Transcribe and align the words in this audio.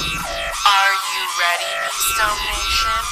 Are 0.00 0.94
you 1.10 1.22
ready, 1.42 1.74
Stone 1.90 2.38
Nation? 2.46 3.02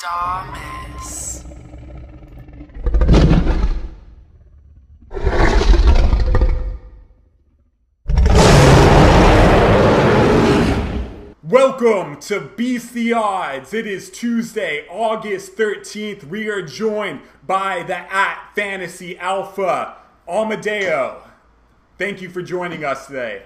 Muntradamus. 0.00 1.49
Welcome 11.50 12.20
to 12.20 12.42
Beast 12.42 12.94
the 12.94 13.12
Odds. 13.12 13.74
It 13.74 13.84
is 13.84 14.08
Tuesday, 14.08 14.86
August 14.88 15.56
13th. 15.56 16.22
We 16.22 16.46
are 16.48 16.62
joined 16.62 17.22
by 17.44 17.82
the 17.82 17.96
at 17.96 18.52
Fantasy 18.54 19.18
Alpha, 19.18 19.96
Amadeo. 20.28 21.24
Thank 21.98 22.22
you 22.22 22.30
for 22.30 22.40
joining 22.40 22.84
us 22.84 23.08
today. 23.08 23.42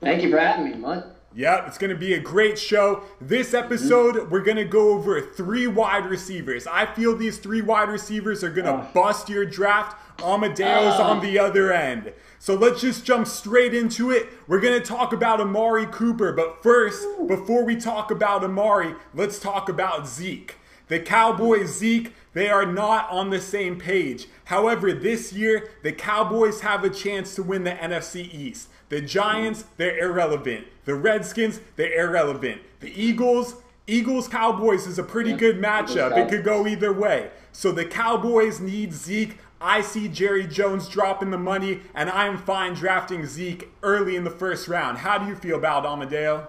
Thank 0.00 0.22
you 0.22 0.30
for 0.30 0.38
having 0.38 0.70
me, 0.70 0.76
Mutt. 0.78 1.16
Yep, 1.34 1.64
it's 1.66 1.76
going 1.76 1.90
to 1.90 1.98
be 1.98 2.14
a 2.14 2.18
great 2.18 2.58
show. 2.58 3.02
This 3.20 3.48
mm-hmm. 3.48 3.62
episode, 3.62 4.30
we're 4.30 4.40
going 4.40 4.56
to 4.56 4.64
go 4.64 4.92
over 4.92 5.20
three 5.20 5.66
wide 5.66 6.06
receivers. 6.06 6.66
I 6.66 6.86
feel 6.86 7.14
these 7.14 7.36
three 7.36 7.60
wide 7.60 7.90
receivers 7.90 8.42
are 8.42 8.48
going 8.50 8.64
to 8.64 8.72
Oh. 8.72 8.90
bust 8.94 9.28
your 9.28 9.44
draft. 9.44 10.00
Amadeo's 10.22 10.98
Oh. 10.98 11.02
on 11.04 11.20
the 11.20 11.38
other 11.38 11.72
end. 11.72 12.12
So 12.38 12.54
let's 12.54 12.80
just 12.80 13.04
jump 13.04 13.26
straight 13.26 13.74
into 13.74 14.10
it. 14.10 14.28
We're 14.46 14.60
going 14.60 14.78
to 14.80 14.84
talk 14.84 15.12
about 15.12 15.40
Amari 15.40 15.86
Cooper. 15.86 16.32
But 16.32 16.62
first, 16.62 17.06
before 17.26 17.64
we 17.64 17.76
talk 17.76 18.10
about 18.10 18.44
Amari, 18.44 18.94
let's 19.14 19.38
talk 19.38 19.68
about 19.68 20.06
Zeke. 20.06 20.56
The 20.88 20.98
Cowboys, 21.00 21.76
Zeke, 21.76 22.14
they 22.32 22.48
are 22.48 22.64
not 22.64 23.10
on 23.10 23.30
the 23.30 23.40
same 23.40 23.76
page. 23.78 24.26
However, 24.46 24.92
this 24.92 25.32
year, 25.32 25.68
the 25.82 25.92
Cowboys 25.92 26.60
have 26.60 26.82
a 26.84 26.90
chance 26.90 27.34
to 27.34 27.42
win 27.42 27.64
the 27.64 27.72
NFC 27.72 28.22
East. 28.32 28.68
The 28.88 29.00
Giants, 29.02 29.64
they're 29.76 29.98
irrelevant. 29.98 30.66
The 30.86 30.94
Redskins, 30.94 31.60
they're 31.76 31.92
irrelevant. 32.08 32.62
The 32.80 32.90
Eagles, 32.98 33.56
Eagles 33.86 34.28
Cowboys 34.28 34.86
is 34.86 34.98
a 34.98 35.02
pretty 35.02 35.34
good 35.34 35.60
matchup. 35.60 36.16
It 36.16 36.28
could 36.30 36.44
go 36.44 36.66
either 36.66 36.92
way. 36.92 37.30
So 37.52 37.72
the 37.72 37.84
Cowboys 37.84 38.60
need 38.60 38.92
Zeke. 38.92 39.38
I 39.60 39.80
see 39.80 40.06
Jerry 40.08 40.46
Jones 40.46 40.88
dropping 40.88 41.30
the 41.30 41.38
money, 41.38 41.80
and 41.94 42.08
I 42.08 42.26
am 42.26 42.38
fine 42.38 42.74
drafting 42.74 43.26
Zeke 43.26 43.68
early 43.82 44.14
in 44.14 44.24
the 44.24 44.30
first 44.30 44.68
round. 44.68 44.98
How 44.98 45.18
do 45.18 45.26
you 45.26 45.34
feel 45.34 45.56
about 45.56 45.84
Amadeo? 45.84 46.46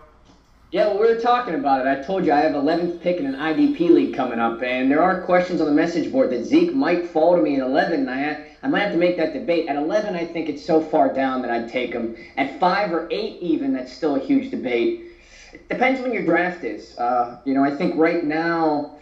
Yeah, 0.72 0.89
well, 0.89 1.00
we 1.00 1.08
were 1.08 1.20
talking 1.20 1.55
about 1.55 1.83
it. 1.83 1.89
I 1.89 2.03
told 2.03 2.23
you 2.27 2.31
I 2.31 2.42
have 2.42 2.52
11th 2.52 3.02
pick 3.02 3.17
in 3.17 3.25
an 3.25 3.33
IDP 3.33 3.89
league 3.89 4.16
coming 4.16 4.38
up, 4.38 4.61
and 4.61 4.92
there 4.92 5.02
are 5.02 5.22
questions 5.22 5.61
on 5.61 5.66
the 5.66 5.73
message 5.73 6.11
board 6.11 6.30
that 6.30 6.44
Zeke 6.44 6.75
might 6.75 7.08
fall 7.08 7.36
to 7.36 7.42
me 7.42 7.55
at 7.55 7.66
11. 7.66 8.02
And 8.02 8.09
I, 8.11 8.45
I 8.61 8.67
might 8.67 8.81
have 8.81 8.92
to 8.92 8.97
make 9.00 9.17
that 9.17 9.33
debate. 9.33 9.67
At 9.67 9.77
11, 9.77 10.14
I 10.14 10.25
think 10.25 10.47
it's 10.47 10.64
so 10.64 10.80
far 10.80 11.11
down 11.11 11.42
that 11.42 11.50
I'd 11.50 11.70
take 11.70 11.94
him. 11.94 12.16
At 12.38 12.59
5 12.59 12.94
or 12.94 13.08
8, 13.09 13.42
even, 13.42 13.73
that's 13.73 13.92
still 13.92 14.16
a 14.16 14.20
huge 14.20 14.52
debate. 14.52 15.05
It 15.53 15.67
depends 15.70 16.02
when 16.02 16.14
your 16.14 16.23
draft 16.23 16.64
is. 16.64 16.95
Uh, 17.00 17.39
you 17.45 17.55
know, 17.55 17.64
I 17.64 17.75
think 17.75 17.95
right 17.95 18.23
now 18.23 19.00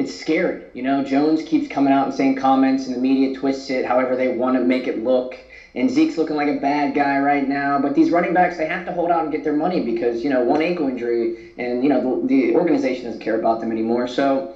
it's 0.00 0.14
scary. 0.14 0.64
You 0.72 0.80
know, 0.80 1.02
Jones 1.02 1.42
keeps 1.42 1.68
coming 1.68 1.92
out 1.92 2.04
and 2.04 2.14
saying 2.14 2.36
comments, 2.36 2.86
and 2.86 2.94
the 2.94 2.98
media 2.98 3.28
twists 3.28 3.68
it 3.68 3.84
however 3.84 4.16
they 4.16 4.28
want 4.28 4.54
to 4.54 4.60
make 4.60 4.86
it 4.86 4.96
look. 4.96 5.36
And 5.74 5.90
Zeke's 5.90 6.16
looking 6.16 6.36
like 6.36 6.48
a 6.48 6.54
bad 6.54 6.94
guy 6.94 7.18
right 7.18 7.44
now. 7.44 7.78
But 7.78 7.94
these 7.94 8.10
running 8.10 8.32
backs, 8.32 8.56
they 8.56 8.64
have 8.64 8.86
to 8.86 8.92
hold 8.92 9.10
out 9.10 9.24
and 9.24 9.30
get 9.30 9.44
their 9.44 9.52
money 9.52 9.78
because, 9.78 10.24
you 10.24 10.30
know, 10.30 10.40
one 10.40 10.62
ankle 10.62 10.86
injury, 10.86 11.52
and, 11.58 11.82
you 11.82 11.90
know, 11.90 12.00
the, 12.00 12.26
the 12.26 12.54
organization 12.54 13.04
doesn't 13.04 13.20
care 13.20 13.34
about 13.34 13.60
them 13.60 13.70
anymore. 13.70 14.06
So 14.06 14.48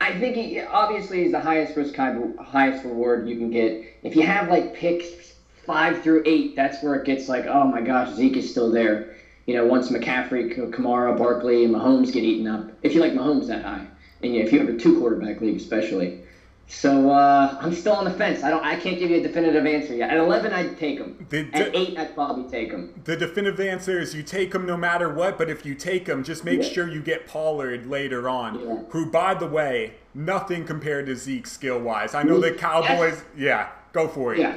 I 0.00 0.14
think 0.14 0.36
he 0.36 0.60
obviously 0.60 1.24
is 1.24 1.32
the 1.32 1.40
highest 1.40 1.74
risk, 1.74 1.92
kind 1.92 2.16
of 2.16 2.46
highest 2.46 2.84
reward 2.84 3.26
you 3.26 3.34
can 3.34 3.50
get. 3.50 3.82
If 4.04 4.14
you 4.14 4.22
have 4.22 4.46
like 4.46 4.72
picks 4.72 5.34
five 5.64 6.00
through 6.00 6.22
eight, 6.26 6.54
that's 6.54 6.80
where 6.80 6.94
it 6.94 7.02
gets 7.02 7.28
like, 7.28 7.46
oh 7.46 7.66
my 7.66 7.80
gosh, 7.80 8.12
Zeke 8.12 8.36
is 8.36 8.48
still 8.48 8.70
there. 8.70 9.02
You 9.46 9.54
know, 9.54 9.64
once 9.64 9.88
McCaffrey, 9.88 10.46
Kamara, 10.70 11.16
Barkley, 11.16 11.64
and 11.64 11.74
Mahomes 11.74 12.12
get 12.12 12.22
eaten 12.22 12.46
up. 12.46 12.70
If 12.82 12.94
you 12.94 13.00
like 13.00 13.14
Mahomes 13.14 13.46
that 13.46 13.62
high, 13.62 13.88
and 14.22 14.34
you 14.34 14.42
if 14.42 14.52
you 14.52 14.58
have 14.60 14.68
a 14.68 14.76
two 14.78 14.98
quarterback 14.98 15.40
league 15.40 15.56
especially. 15.56 16.20
So 16.68 17.10
uh, 17.10 17.56
I'm 17.60 17.72
still 17.72 17.92
on 17.92 18.04
the 18.04 18.10
fence. 18.10 18.42
I 18.42 18.50
don't. 18.50 18.64
I 18.64 18.74
can't 18.74 18.98
give 18.98 19.08
you 19.08 19.18
a 19.18 19.22
definitive 19.22 19.64
answer 19.66 19.94
yet. 19.94 20.10
At 20.10 20.16
11, 20.16 20.52
I'd 20.52 20.76
take 20.76 20.98
him. 20.98 21.24
At 21.52 21.76
eight, 21.76 21.96
I'd 21.96 22.12
probably 22.12 22.50
take 22.50 22.72
him. 22.72 22.92
The 23.04 23.16
definitive 23.16 23.60
answer 23.60 24.00
is 24.00 24.16
you 24.16 24.24
take 24.24 24.52
him 24.52 24.66
no 24.66 24.76
matter 24.76 25.12
what, 25.14 25.38
but 25.38 25.48
if 25.48 25.64
you 25.64 25.76
take 25.76 26.08
him, 26.08 26.24
just 26.24 26.44
make 26.44 26.62
Yeah. 26.62 26.68
sure 26.68 26.88
you 26.88 27.00
get 27.00 27.28
Pollard 27.28 27.86
later 27.86 28.28
on, 28.28 28.58
Yeah. 28.58 28.76
who, 28.88 29.06
by 29.06 29.34
the 29.34 29.46
way, 29.46 29.92
nothing 30.12 30.64
compared 30.64 31.06
to 31.06 31.14
Zeke 31.14 31.46
skill 31.46 31.78
wise. 31.78 32.16
I 32.16 32.24
know 32.24 32.40
the 32.40 32.50
Cowboys, 32.50 33.22
yeah, 33.38 33.68
go 33.92 34.08
for 34.08 34.34
it. 34.34 34.40
Yeah. 34.40 34.54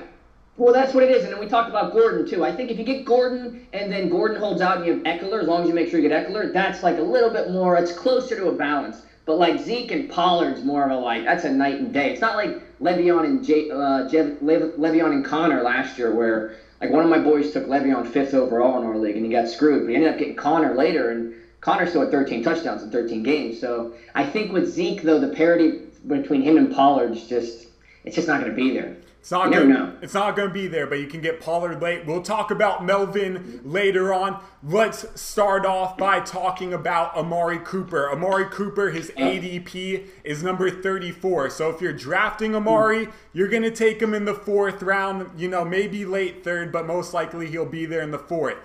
Well, 0.57 0.73
that's 0.73 0.95
what 0.95 1.03
it 1.03 1.11
is. 1.11 1.23
And 1.25 1.31
then 1.31 1.39
we 1.39 1.45
talked 1.47 1.69
about 1.69 1.93
Gordon, 1.93 2.27
too. 2.27 2.43
I 2.43 2.51
think 2.55 2.71
if 2.71 2.79
you 2.79 2.83
get 2.83 3.05
Gordon 3.05 3.67
and 3.71 3.91
then 3.91 4.09
Gordon 4.09 4.39
holds 4.39 4.61
out 4.61 4.77
and 4.77 4.85
you 4.87 4.93
have 4.95 5.03
Ekeler, 5.03 5.43
as 5.43 5.47
long 5.47 5.61
as 5.61 5.67
you 5.69 5.75
make 5.75 5.89
sure 5.89 5.99
you 5.99 6.09
get 6.09 6.27
Ekeler, 6.27 6.51
that's 6.51 6.81
like 6.81 6.97
a 6.97 7.03
little 7.03 7.29
bit 7.29 7.51
more, 7.51 7.77
it's 7.77 7.91
closer 7.91 8.35
to 8.35 8.47
a 8.47 8.51
balance. 8.51 9.03
But 9.29 9.37
like 9.37 9.59
Zeke 9.59 9.91
and 9.91 10.09
Pollard's 10.09 10.63
more 10.63 10.83
of 10.83 10.89
a 10.89 10.95
like, 10.95 11.23
that's 11.23 11.43
a 11.43 11.51
night 11.51 11.79
and 11.79 11.93
day. 11.93 12.09
It's 12.09 12.19
not 12.19 12.35
like 12.35 12.57
Le'Veon 12.81 13.25
and 13.25 13.43
J, 13.43 13.69
uh, 13.69 14.01
Le, 14.41 14.71
Le'Veon 14.71 15.11
and 15.13 15.23
Conner 15.23 15.61
last 15.61 15.99
year 15.99 16.11
where 16.11 16.49
like 16.81 16.89
one 16.89 17.03
of 17.03 17.11
my 17.11 17.19
boys 17.19 17.51
took 17.51 17.67
Le'Veon 17.67 18.07
fifth 18.07 18.33
overall 18.33 18.75
in 18.79 18.83
our 18.83 18.97
league 18.97 19.17
and 19.17 19.23
he 19.23 19.31
got 19.31 19.47
screwed. 19.47 19.83
But 19.83 19.89
he 19.89 19.95
ended 19.97 20.09
up 20.09 20.17
getting 20.17 20.33
Conner 20.33 20.73
later 20.73 21.11
and 21.11 21.27
Conner 21.61 21.85
still 21.85 22.01
had 22.01 22.09
13 22.09 22.41
touchdowns 22.41 22.81
in 22.81 22.89
13 22.89 23.21
games. 23.21 23.55
So 23.55 23.91
I 24.15 24.23
think 24.23 24.51
with 24.51 24.65
Zeke, 24.65 25.03
though, 25.03 25.19
the 25.19 25.27
parity 25.27 25.75
between 26.07 26.41
him 26.41 26.57
and 26.57 26.67
Pollard's 26.67 27.23
just, 27.23 27.67
it's 28.05 28.15
just 28.15 28.27
not 28.27 28.39
going 28.39 28.51
to 28.51 28.55
be 28.55 28.71
there. 28.71 28.95
It's 29.19 29.31
not 29.31 29.51
gonna, 29.51 29.65
know. 29.65 29.97
it's 30.01 30.13
not 30.13 30.37
going 30.37 30.47
to 30.47 30.53
be 30.53 30.67
there, 30.67 30.87
but 30.87 30.99
you 30.99 31.07
can 31.07 31.19
get 31.19 31.41
Pollard 31.41 31.81
late. 31.81 32.05
We'll 32.05 32.21
talk 32.21 32.51
about 32.51 32.85
Melvin 32.85 33.59
later 33.65 34.13
on. 34.13 34.41
Let's 34.63 35.19
start 35.19 35.65
off 35.65 35.97
by 35.97 36.21
talking 36.21 36.73
about 36.73 37.15
Amari 37.15 37.59
Cooper. 37.59 38.09
Amari 38.09 38.45
Cooper, 38.45 38.91
his 38.91 39.11
ADP 39.17 40.07
is 40.23 40.41
number 40.41 40.69
34. 40.69 41.49
So 41.49 41.69
if 41.69 41.81
you're 41.81 41.93
drafting 41.93 42.55
Amari, 42.55 43.09
you're 43.33 43.49
going 43.49 43.63
to 43.63 43.71
take 43.71 44.01
him 44.01 44.13
in 44.13 44.23
the 44.23 44.33
fourth 44.33 44.81
round. 44.81 45.37
You 45.37 45.49
know, 45.49 45.65
maybe 45.65 46.05
late 46.05 46.43
third, 46.43 46.71
but 46.71 46.87
most 46.87 47.13
likely 47.13 47.47
he'll 47.47 47.65
be 47.65 47.85
there 47.85 48.01
in 48.01 48.11
the 48.11 48.19
fourth. 48.19 48.57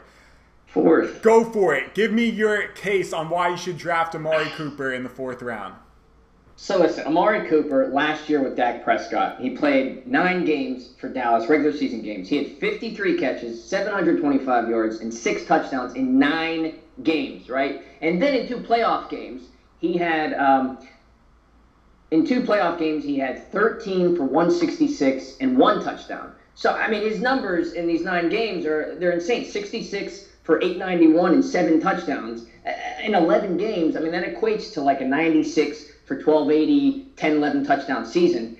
Fourth. 0.66 1.20
Go 1.20 1.44
for 1.44 1.74
it. 1.74 1.94
Give 1.94 2.12
me 2.12 2.26
your 2.26 2.68
case 2.68 3.12
on 3.12 3.28
why 3.28 3.48
you 3.48 3.56
should 3.56 3.76
draft 3.76 4.14
Amari 4.14 4.50
Cooper 4.50 4.92
in 4.92 5.02
the 5.02 5.08
fourth 5.08 5.42
round. 5.42 5.74
So 6.56 6.78
listen, 6.78 7.04
Amari 7.06 7.40
Cooper 7.40 7.86
last 7.86 8.28
year 8.28 8.40
with 8.40 8.54
Dak 8.54 8.80
Prescott, 8.80 9.34
he 9.38 9.50
played 9.50 9.96
nine 10.04 10.44
games 10.44 10.90
for 10.96 11.08
Dallas, 11.08 11.48
regular 11.48 11.72
season 11.72 12.02
games. 12.02 12.28
He 12.28 12.36
had 12.36 12.46
53 12.48 13.14
catches, 13.14 13.58
725 13.58 14.68
yards, 14.68 14.98
and 15.00 15.12
six 15.12 15.42
touchdowns 15.44 15.94
in 15.94 16.18
nine 16.18 16.70
games, 17.02 17.48
right? 17.48 17.76
And 18.00 18.20
then 18.20 18.34
in 18.34 18.44
two 18.44 18.60
playoff 18.60 19.08
games, 19.08 19.48
he 19.78 19.96
had 19.96 20.32
um, 20.34 20.70
in 22.10 22.24
two 22.24 22.40
playoff 22.42 22.76
games 22.76 23.04
he 23.04 23.18
had 23.18 23.38
13 23.38 24.10
for 24.12 24.24
166 24.24 25.34
and 25.40 25.56
one 25.56 25.78
touchdown. 25.78 26.32
So 26.54 26.72
I 26.72 26.88
mean 26.88 27.02
his 27.02 27.20
numbers 27.20 27.72
in 27.72 27.86
these 27.86 28.04
nine 28.04 28.28
games 28.28 28.64
are 28.66 28.94
they're 28.96 29.12
insane. 29.12 29.44
66 29.44 30.22
for 30.42 30.58
891 30.62 31.34
and 31.34 31.44
seven 31.44 31.78
touchdowns 31.78 32.44
Uh, 32.66 32.72
in 33.02 33.14
11 33.14 33.56
games. 33.58 33.96
I 33.96 34.00
mean 34.00 34.12
that 34.12 34.24
equates 34.24 34.70
to 34.72 34.82
like 34.82 35.00
a 35.00 35.04
96 35.04 35.84
for 36.04 36.14
1280, 36.14 37.06
10, 37.16 37.32
11 37.36 37.64
touchdown 37.64 38.04
season. 38.04 38.56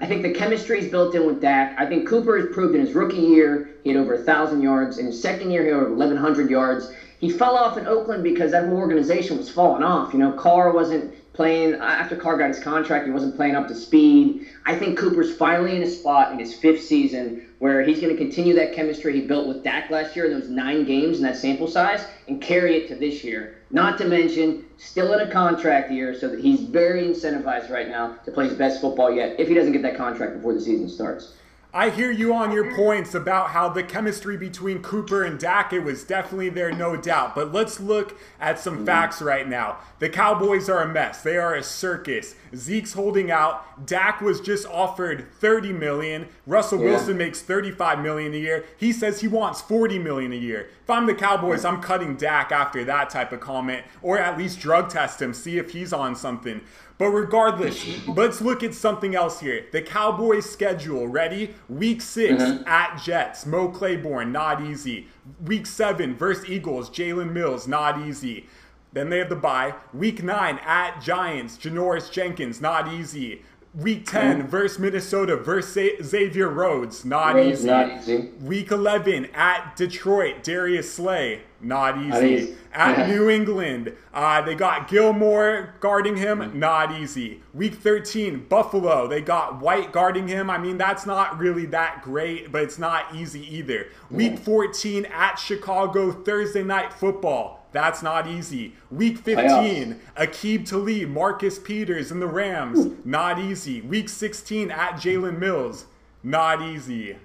I 0.00 0.06
think 0.06 0.22
the 0.22 0.30
chemistry 0.30 0.78
is 0.78 0.86
built 0.86 1.14
in 1.14 1.26
with 1.26 1.40
Dak. 1.40 1.74
I 1.76 1.84
think 1.84 2.06
Cooper 2.06 2.36
has 2.36 2.46
proved 2.46 2.74
in 2.74 2.80
his 2.80 2.94
rookie 2.94 3.16
year 3.16 3.68
he 3.82 3.90
had 3.90 3.98
over 3.98 4.14
1,000 4.14 4.60
yards. 4.60 4.98
In 4.98 5.06
his 5.06 5.20
second 5.20 5.50
year, 5.50 5.62
he 5.62 5.68
had 5.70 5.76
over 5.76 5.88
1,100 5.88 6.50
yards. 6.50 6.90
He 7.18 7.28
fell 7.28 7.56
off 7.56 7.76
in 7.76 7.86
Oakland 7.86 8.22
because 8.22 8.52
that 8.52 8.64
whole 8.64 8.76
organization 8.76 9.36
was 9.36 9.48
falling 9.48 9.82
off. 9.82 10.12
You 10.12 10.20
know, 10.20 10.30
Carr 10.30 10.70
wasn't 10.70 11.14
playing, 11.32 11.74
after 11.74 12.14
Carr 12.14 12.36
got 12.36 12.48
his 12.48 12.60
contract, 12.60 13.06
he 13.06 13.10
wasn't 13.10 13.34
playing 13.34 13.56
up 13.56 13.66
to 13.68 13.74
speed. 13.74 14.46
I 14.66 14.76
think 14.76 14.98
Cooper's 14.98 15.32
finally 15.32 15.74
in 15.74 15.82
a 15.82 15.86
spot 15.86 16.30
in 16.32 16.38
his 16.38 16.54
fifth 16.54 16.82
season 16.82 17.42
where 17.58 17.82
he's 17.82 18.00
going 18.00 18.14
to 18.14 18.18
continue 18.18 18.54
that 18.54 18.72
chemistry 18.72 19.14
he 19.14 19.20
built 19.26 19.48
with 19.48 19.64
Dak 19.64 19.90
last 19.90 20.14
year 20.14 20.26
in 20.26 20.30
those 20.30 20.48
nine 20.48 20.84
games 20.84 21.16
in 21.16 21.24
that 21.24 21.36
sample 21.36 21.66
size 21.66 22.06
and 22.28 22.40
carry 22.40 22.76
it 22.76 22.88
to 22.88 22.94
this 22.94 23.24
year. 23.24 23.57
Not 23.70 23.98
to 23.98 24.04
mention, 24.06 24.56
still 24.76 25.12
in 25.12 25.20
a 25.20 25.26
contract 25.26 25.90
year, 25.90 26.14
so 26.14 26.28
that 26.28 26.40
he's 26.40 26.60
very 26.62 27.02
incentivized 27.02 27.68
right 27.70 27.88
now 27.88 28.12
to 28.24 28.30
play 28.32 28.44
his 28.44 28.54
best 28.54 28.80
football 28.80 29.10
yet 29.10 29.34
if 29.36 29.48
he 29.48 29.54
doesn't 29.54 29.72
get 29.72 29.82
that 29.82 29.94
contract 29.94 30.32
before 30.32 30.52
the 30.52 30.60
season 30.60 30.88
starts. 30.88 31.28
I 31.72 31.90
hear 31.90 32.10
you 32.10 32.32
on 32.32 32.50
your 32.50 32.74
points 32.74 33.14
about 33.14 33.50
how 33.50 33.68
the 33.68 33.82
chemistry 33.82 34.38
between 34.38 34.80
Cooper 34.80 35.22
and 35.22 35.38
Dak 35.38 35.74
it 35.74 35.80
was 35.80 36.02
definitely 36.02 36.48
there, 36.48 36.72
no 36.72 36.96
doubt. 36.96 37.34
But 37.34 37.52
let's 37.52 37.78
look 37.78 38.18
at 38.40 38.58
some 38.58 38.76
mm-hmm. 38.76 38.86
facts 38.86 39.20
right 39.20 39.46
now. 39.46 39.76
The 39.98 40.08
Cowboys 40.08 40.70
are 40.70 40.80
a 40.80 40.88
mess. 40.88 41.22
They 41.22 41.36
are 41.36 41.54
a 41.54 41.62
circus. 41.62 42.36
Zeke's 42.56 42.94
holding 42.94 43.30
out. 43.30 43.86
Dak 43.86 44.22
was 44.22 44.40
just 44.40 44.66
offered 44.66 45.30
30 45.40 45.74
million. 45.74 46.28
Russell 46.46 46.78
Yeah. 46.78 46.86
Wilson 46.86 47.18
makes 47.18 47.42
35 47.42 48.00
million 48.00 48.32
a 48.32 48.38
year. 48.38 48.64
He 48.78 48.90
says 48.90 49.20
he 49.20 49.28
wants 49.28 49.60
40 49.60 49.98
million 49.98 50.32
a 50.32 50.36
year. 50.36 50.70
If 50.82 50.88
I'm 50.88 51.04
the 51.04 51.14
Cowboys, 51.14 51.66
I'm 51.66 51.82
cutting 51.82 52.16
Dak 52.16 52.50
after 52.50 52.82
that 52.84 53.10
type 53.10 53.30
of 53.30 53.40
comment, 53.40 53.84
or 54.00 54.18
at 54.18 54.38
least 54.38 54.58
drug 54.58 54.88
test 54.88 55.20
him, 55.20 55.34
see 55.34 55.58
if 55.58 55.72
he's 55.72 55.92
on 55.92 56.16
something. 56.16 56.62
But 56.98 57.10
regardless, 57.10 57.86
let's 58.08 58.40
look 58.40 58.64
at 58.64 58.74
something 58.74 59.14
else 59.14 59.38
here. 59.38 59.66
The 59.70 59.82
Cowboys' 59.82 60.50
schedule, 60.50 61.06
ready? 61.06 61.54
Week 61.68 62.02
6 62.02 62.42
mm-hmm. 62.42 62.68
at 62.68 63.00
Jets, 63.00 63.46
Mo 63.46 63.68
Claiborne, 63.68 64.32
not 64.32 64.60
easy. 64.60 65.06
Week 65.44 65.64
7 65.64 66.16
versus 66.16 66.48
Eagles, 66.50 66.90
Jalen 66.90 67.32
Mills, 67.32 67.68
not 67.68 68.00
easy. 68.00 68.46
Then 68.92 69.10
they 69.10 69.18
have 69.18 69.28
the 69.28 69.36
bye. 69.36 69.74
Week 69.94 70.24
9 70.24 70.58
at 70.64 71.00
Giants, 71.00 71.56
Janoris 71.56 72.10
Jenkins, 72.10 72.60
not 72.60 72.92
easy. 72.92 73.42
Week 73.74 74.04
10 74.04 74.38
mm-hmm. 74.38 74.48
versus 74.48 74.80
Minnesota 74.80 75.36
versus 75.36 76.04
Xavier 76.04 76.48
Rhodes, 76.48 77.04
not 77.04 77.36
Rhodes, 77.36 77.60
easy. 77.60 77.68
not 77.68 77.98
easy. 77.98 78.30
Week 78.40 78.72
11 78.72 79.26
at 79.34 79.76
Detroit, 79.76 80.42
Darius 80.42 80.92
Slay, 80.92 81.42
not 81.60 81.98
easy. 81.98 82.08
Not 82.08 82.22
easy. 82.22 82.54
At 82.72 82.98
Yeah. 82.98 83.06
New 83.08 83.28
England, 83.30 83.92
uh, 84.14 84.42
they 84.42 84.54
got 84.54 84.88
Gilmore 84.88 85.74
guarding 85.80 86.16
him, 86.16 86.52
not 86.54 86.92
easy. 86.92 87.42
Week 87.54 87.74
13, 87.74 88.46
Buffalo, 88.48 89.08
they 89.08 89.20
got 89.20 89.60
White 89.60 89.90
guarding 89.90 90.28
him. 90.28 90.50
I 90.50 90.58
mean, 90.58 90.78
that's 90.78 91.06
not 91.06 91.38
really 91.38 91.66
that 91.66 92.02
great, 92.02 92.52
but 92.52 92.62
it's 92.62 92.78
not 92.78 93.14
easy 93.14 93.40
either. 93.56 93.86
Week 94.10 94.38
14 94.38 95.06
at 95.06 95.36
Chicago, 95.36 96.12
Thursday 96.12 96.62
night 96.62 96.92
football. 96.92 97.66
That's 97.72 98.02
not 98.02 98.26
easy. 98.26 98.74
Week 98.90 99.18
15, 99.18 100.00
Aqib 100.16 100.66
Talib, 100.68 101.08
Marcus 101.10 101.58
Peters, 101.58 102.10
and 102.10 102.22
the 102.22 102.26
Rams. 102.26 102.86
Not 103.04 103.38
easy. 103.38 103.80
Week 103.80 104.08
16 104.08 104.70
at 104.70 104.92
Jalen 104.94 105.38
Mills. 105.38 105.86
Not 106.22 106.62
easy. 106.62 107.16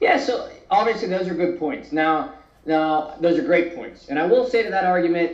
Yeah, 0.00 0.18
so 0.18 0.50
obviously 0.70 1.08
those 1.08 1.28
are 1.28 1.34
good 1.34 1.58
points. 1.58 1.92
Now, 1.92 2.34
now 2.64 3.06
those 3.20 3.38
are 3.38 3.42
great 3.42 3.70
points, 3.70 4.06
and 4.08 4.18
I 4.18 4.24
will 4.24 4.44
say 4.44 4.62
to 4.62 4.70
that 4.70 4.84
argument, 4.84 5.32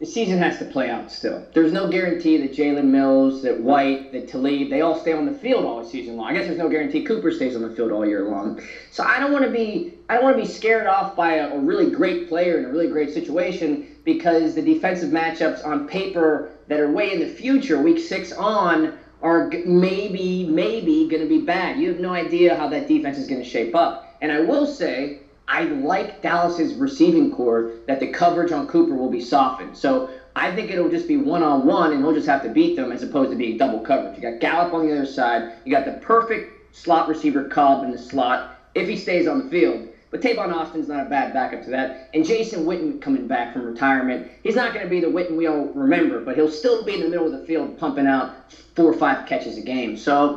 the 0.00 0.06
season 0.06 0.38
has 0.38 0.58
to 0.58 0.64
play 0.64 0.88
out 0.90 1.10
still. 1.10 1.42
There's 1.54 1.72
no 1.72 1.86
guarantee 1.86 2.36
that 2.38 2.52
Jalen 2.52 2.86
Mills, 2.86 3.40
that 3.42 3.56
White, 3.56 4.10
that 4.10 4.26
Talib, 4.26 4.68
they 4.68 4.80
all 4.80 4.94
stay 4.94 5.12
on 5.12 5.24
the 5.24 5.32
field 5.32 5.64
all 5.64 5.82
season 5.82 6.16
long. 6.16 6.26
I 6.28 6.32
guess 6.32 6.46
there's 6.46 6.58
no 6.58 6.68
guarantee 6.68 7.00
Cooper 7.00 7.30
stays 7.30 7.54
on 7.54 7.62
the 7.62 7.70
field 7.70 7.92
all 7.92 8.04
year 8.04 8.22
long. 8.22 8.58
So 8.90 9.04
I 9.06 9.18
don't 9.18 9.30
want 9.30 9.44
to 9.44 9.48
be 9.48 9.86
I 10.08 10.14
don't 10.14 10.22
want 10.22 10.34
to 10.34 10.42
be 10.42 10.44
scared 10.44 10.86
off 10.86 11.14
by 11.14 11.34
a, 11.34 11.48
a 11.48 11.58
really 11.58 11.86
great 11.86 12.26
player 12.26 12.58
in 12.58 12.64
a 12.64 12.68
really 12.68 12.88
great 12.88 13.10
situation 13.10 13.78
because 14.04 14.54
the 14.54 14.62
defensive 14.62 15.10
matchups 15.10 15.64
on 15.64 15.80
paper 15.80 16.44
that 16.68 16.80
are 16.80 16.88
way 16.88 17.10
in 17.10 17.18
the 17.18 17.26
future, 17.26 17.78
week 17.78 17.98
six 17.98 18.32
on, 18.32 18.90
are 19.22 19.48
maybe 19.64 20.44
maybe 20.44 21.06
going 21.06 21.20
to 21.20 21.26
be 21.26 21.38
bad. 21.38 21.76
You 21.78 21.88
have 21.88 21.98
no 21.98 22.12
idea 22.12 22.54
how 22.54 22.66
that 22.68 22.86
defense 22.86 23.16
is 23.16 23.26
going 23.26 23.40
to 23.40 23.48
shape 23.48 23.74
up. 23.74 23.96
And 24.20 24.32
I 24.32 24.40
will 24.40 24.66
say 24.66 25.14
I 25.48 25.64
like 25.64 26.20
Dallas's 26.20 26.74
receiving 26.74 27.30
corps 27.30 27.66
that 27.86 28.00
the 28.00 28.06
coverage 28.06 28.52
on 28.52 28.66
Cooper 28.66 28.94
will 28.94 29.08
be 29.08 29.20
softened. 29.20 29.76
So 29.76 30.08
I 30.36 30.50
think 30.50 30.70
it'll 30.70 30.88
just 30.88 31.06
be 31.06 31.16
one 31.16 31.42
on 31.42 31.64
one, 31.64 31.92
and 31.92 32.00
he'll 32.02 32.12
just 32.12 32.26
have 32.26 32.42
to 32.42 32.48
beat 32.48 32.76
them 32.76 32.92
as 32.92 33.02
opposed 33.02 33.30
to 33.30 33.36
being 33.36 33.56
double 33.56 33.80
coverage. 33.80 34.16
You 34.16 34.22
got 34.22 34.40
Gallup 34.40 34.72
on 34.72 34.86
the 34.86 34.92
other 34.92 35.04
side. 35.04 35.44
You 35.64 35.70
got 35.70 35.84
the 35.84 35.92
perfect 35.92 36.48
slot 36.72 37.06
receiver 37.06 37.44
Cobb 37.44 37.82
in 37.82 37.90
the 37.90 37.98
slot 37.98 38.44
if 38.74 38.88
he 38.88 38.96
stays 38.96 39.26
on 39.26 39.38
the 39.38 39.44
field. 39.44 39.86
But 40.10 40.20
Tavon 40.20 40.52
Austin's 40.52 40.88
not 40.88 41.02
a 41.02 41.04
bad 41.04 41.32
backup 41.32 41.62
to 41.62 41.70
that. 41.70 41.92
And 42.12 42.24
Jason 42.24 42.64
Witten 42.64 43.00
coming 43.00 43.26
back 43.26 43.52
from 43.52 43.64
retirement. 43.64 44.22
He's 44.42 44.54
not 44.54 44.72
going 44.72 44.84
to 44.84 44.88
be 44.88 45.00
the 45.00 45.10
Witten 45.10 45.36
we 45.36 45.46
all 45.46 45.70
remember, 45.74 46.20
but 46.20 46.36
he'll 46.36 46.48
still 46.48 46.78
be 46.84 46.94
in 46.94 47.00
the 47.00 47.06
middle 47.06 47.26
of 47.26 47.32
the 47.32 47.38
field 47.38 47.76
pumping 47.76 48.06
out 48.06 48.30
four 48.76 48.86
or 48.90 48.94
five 48.94 49.24
catches 49.24 49.56
a 49.56 49.62
game. 49.62 49.96
So 49.96 50.36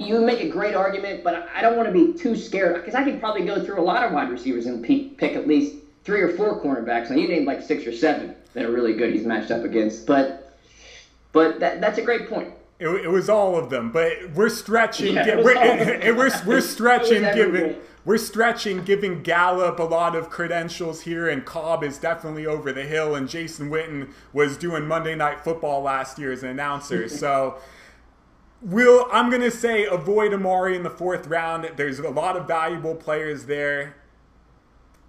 you 0.00 0.18
make 0.22 0.40
a 0.40 0.48
great 0.48 0.74
argument, 0.74 1.22
but 1.22 1.48
I 1.54 1.60
don't 1.60 1.76
want 1.76 1.86
to 1.86 1.92
be 1.92 2.18
too 2.18 2.34
scared 2.34 2.76
because 2.76 2.94
I 2.94 3.04
could 3.04 3.20
probably 3.20 3.44
go 3.44 3.62
through 3.62 3.78
a 3.78 3.84
lot 3.84 4.02
of 4.02 4.12
wide 4.12 4.30
receivers 4.30 4.64
and 4.64 4.82
pick, 4.82 5.22
at 5.34 5.46
least 5.46 5.76
three 6.04 6.22
or 6.22 6.34
four 6.36 6.60
cornerbacks. 6.62 7.10
And 7.10 7.20
you 7.20 7.28
named 7.28 7.46
like 7.46 7.62
six 7.62 7.86
or 7.86 7.92
seven 7.92 8.34
that 8.54 8.64
are 8.64 8.72
really 8.72 8.94
good. 8.94 9.12
He's 9.12 9.26
matched 9.26 9.50
up 9.50 9.62
against, 9.62 10.06
but 10.06 10.56
but 11.32 11.60
that, 11.60 11.80
that's 11.80 11.98
a 11.98 12.02
great 12.02 12.30
point. 12.30 12.52
It, 12.78 12.88
it 12.88 13.10
was 13.10 13.28
all 13.28 13.56
of 13.56 13.68
them, 13.68 13.92
but 13.92 14.30
we're 14.34 14.48
stretching. 14.48 15.14
Yeah, 15.14 15.28
it 15.28 15.44
we're, 15.44 15.52
of 15.52 15.88
it- 16.02 16.16
we're, 16.16 16.30
we're 16.46 16.60
stretching, 16.62 17.22
It 17.24 17.34
giving 17.34 17.76
we're 18.06 18.16
stretching, 18.16 18.82
giving 18.84 19.22
Gallup 19.22 19.78
a 19.78 19.82
lot 19.84 20.16
of 20.16 20.30
credentials 20.30 21.02
here, 21.02 21.28
and 21.28 21.44
Cobb 21.44 21.84
is 21.84 21.98
definitely 21.98 22.46
over 22.46 22.72
the 22.72 22.84
hill. 22.84 23.14
And 23.14 23.28
Jason 23.28 23.68
Witten 23.68 24.12
was 24.32 24.56
doing 24.56 24.86
Monday 24.88 25.14
Night 25.14 25.44
Football 25.44 25.82
last 25.82 26.18
year 26.18 26.32
as 26.32 26.42
an 26.42 26.48
announcer, 26.48 27.06
so. 27.10 27.58
Will 28.62 29.06
I'm 29.10 29.30
gonna 29.30 29.50
say 29.50 29.86
avoid 29.86 30.34
Amari 30.34 30.76
in 30.76 30.82
the 30.82 30.90
fourth 30.90 31.26
round. 31.26 31.70
There's 31.76 31.98
a 31.98 32.10
lot 32.10 32.36
of 32.36 32.46
valuable 32.46 32.94
players 32.94 33.46
there. 33.46 33.96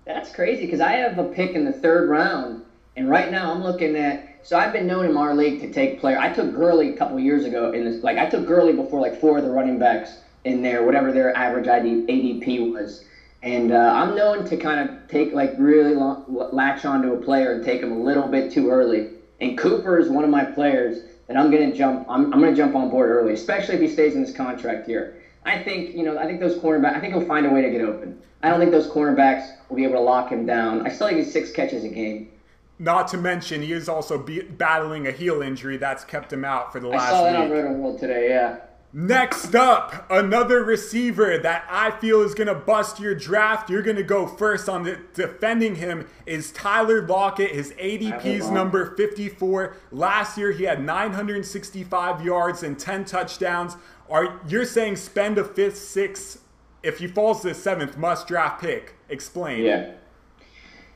That's 0.05 0.33
crazy 0.33 0.65
because 0.65 0.79
I 0.79 0.93
have 0.93 1.17
a 1.19 1.25
pick 1.25 1.51
in 1.51 1.65
the 1.65 1.73
third 1.73 2.09
round, 2.09 2.63
and 2.95 3.09
right 3.09 3.29
now 3.29 3.51
I'm 3.51 3.61
looking 3.61 3.95
at. 3.97 4.29
So 4.43 4.57
I've 4.57 4.71
been 4.71 4.87
known 4.87 5.05
in 5.05 5.17
our 5.17 5.35
league 5.35 5.59
to 5.61 5.71
take 5.71 5.99
player. 5.99 6.17
I 6.17 6.31
took 6.33 6.55
Gurley 6.55 6.93
a 6.93 6.97
couple 6.97 7.19
years 7.19 7.43
ago 7.43 7.71
in 7.73 7.83
this. 7.83 8.03
Like 8.03 8.17
I 8.17 8.29
took 8.29 8.47
Gurley 8.47 8.73
before 8.73 9.01
like 9.01 9.19
four 9.19 9.37
of 9.37 9.43
the 9.43 9.51
running 9.51 9.77
backs 9.77 10.19
in 10.45 10.61
there, 10.61 10.83
whatever 10.83 11.11
their 11.11 11.35
average 11.35 11.67
ID, 11.67 12.05
ADP 12.07 12.71
was. 12.71 13.03
And 13.43 13.71
uh, 13.73 13.93
I'm 13.93 14.15
known 14.15 14.45
to 14.45 14.57
kind 14.57 14.89
of 14.89 15.07
take 15.09 15.33
like 15.33 15.53
really 15.57 15.93
long, 15.93 16.25
latch 16.53 16.85
onto 16.85 17.13
a 17.13 17.17
player 17.17 17.53
and 17.53 17.65
take 17.65 17.81
him 17.81 17.91
a 17.91 17.99
little 17.99 18.27
bit 18.27 18.51
too 18.51 18.69
early. 18.69 19.09
And 19.41 19.57
Cooper 19.57 19.99
is 19.99 20.09
one 20.09 20.23
of 20.23 20.29
my 20.29 20.45
players 20.45 21.10
that 21.31 21.39
I'm 21.39 21.49
gonna 21.49 21.73
jump. 21.73 22.05
I'm, 22.09 22.33
I'm 22.33 22.39
gonna 22.41 22.55
jump 22.55 22.75
on 22.75 22.89
board 22.89 23.09
early, 23.09 23.33
especially 23.33 23.75
if 23.75 23.81
he 23.81 23.87
stays 23.87 24.15
in 24.15 24.21
this 24.21 24.35
contract 24.35 24.85
here. 24.85 25.21
I 25.45 25.63
think 25.63 25.95
you 25.95 26.03
know. 26.03 26.17
I 26.17 26.25
think 26.25 26.39
those 26.39 26.57
cornerbacks. 26.57 26.95
I 26.95 26.99
think 26.99 27.13
he'll 27.13 27.25
find 27.25 27.45
a 27.45 27.49
way 27.49 27.61
to 27.61 27.69
get 27.69 27.81
open. 27.81 28.19
I 28.43 28.49
don't 28.49 28.59
think 28.59 28.71
those 28.71 28.87
cornerbacks 28.87 29.49
will 29.69 29.77
be 29.77 29.83
able 29.83 29.95
to 29.95 30.01
lock 30.01 30.29
him 30.29 30.45
down. 30.45 30.85
I 30.85 30.89
still 30.91 31.07
think 31.07 31.19
he's 31.19 31.31
six 31.31 31.51
catches 31.51 31.83
a 31.83 31.89
game. 31.89 32.31
Not 32.79 33.07
to 33.09 33.17
mention, 33.17 33.61
he 33.61 33.73
is 33.73 33.87
also 33.87 34.17
be- 34.17 34.41
battling 34.41 35.05
a 35.05 35.11
heel 35.11 35.43
injury 35.43 35.77
that's 35.77 36.03
kept 36.03 36.33
him 36.33 36.43
out 36.43 36.71
for 36.73 36.79
the 36.79 36.87
last. 36.87 37.03
I 37.03 37.09
saw 37.11 37.23
that 37.23 37.33
week. 37.33 37.51
on 37.51 37.51
Roto 37.51 37.73
World 37.73 37.99
today. 37.99 38.29
Yeah. 38.29 38.57
Next 38.93 39.55
up, 39.55 40.05
another 40.11 40.65
receiver 40.65 41.37
that 41.37 41.65
I 41.69 41.91
feel 41.91 42.21
is 42.23 42.33
going 42.33 42.47
to 42.47 42.55
bust 42.55 42.99
your 42.99 43.15
draft. 43.15 43.69
You're 43.69 43.83
going 43.83 43.95
to 43.95 44.03
go 44.03 44.27
first 44.27 44.67
on 44.67 44.83
the 44.83 44.99
defending 45.13 45.75
him 45.75 46.07
is 46.25 46.51
Tyler 46.51 47.01
Lockett. 47.07 47.51
His 47.51 47.71
ADP 47.73 48.25
is 48.25 48.49
number 48.49 48.93
54. 48.97 49.77
Last 49.93 50.37
year 50.37 50.51
he 50.51 50.65
had 50.65 50.83
965 50.83 52.25
yards 52.25 52.63
and 52.63 52.77
10 52.77 53.05
touchdowns. 53.05 53.77
Are 54.09 54.41
you're 54.45 54.65
saying 54.65 54.97
spend 54.97 55.37
a 55.37 55.45
fifth, 55.45 55.77
sixth 55.77 56.43
if 56.83 56.99
he 56.99 57.07
falls 57.07 57.43
to 57.43 57.49
the 57.49 57.53
seventh 57.53 57.95
must 57.95 58.27
draft 58.27 58.61
pick? 58.61 58.95
Explain. 59.07 59.63
Yeah. 59.63 59.93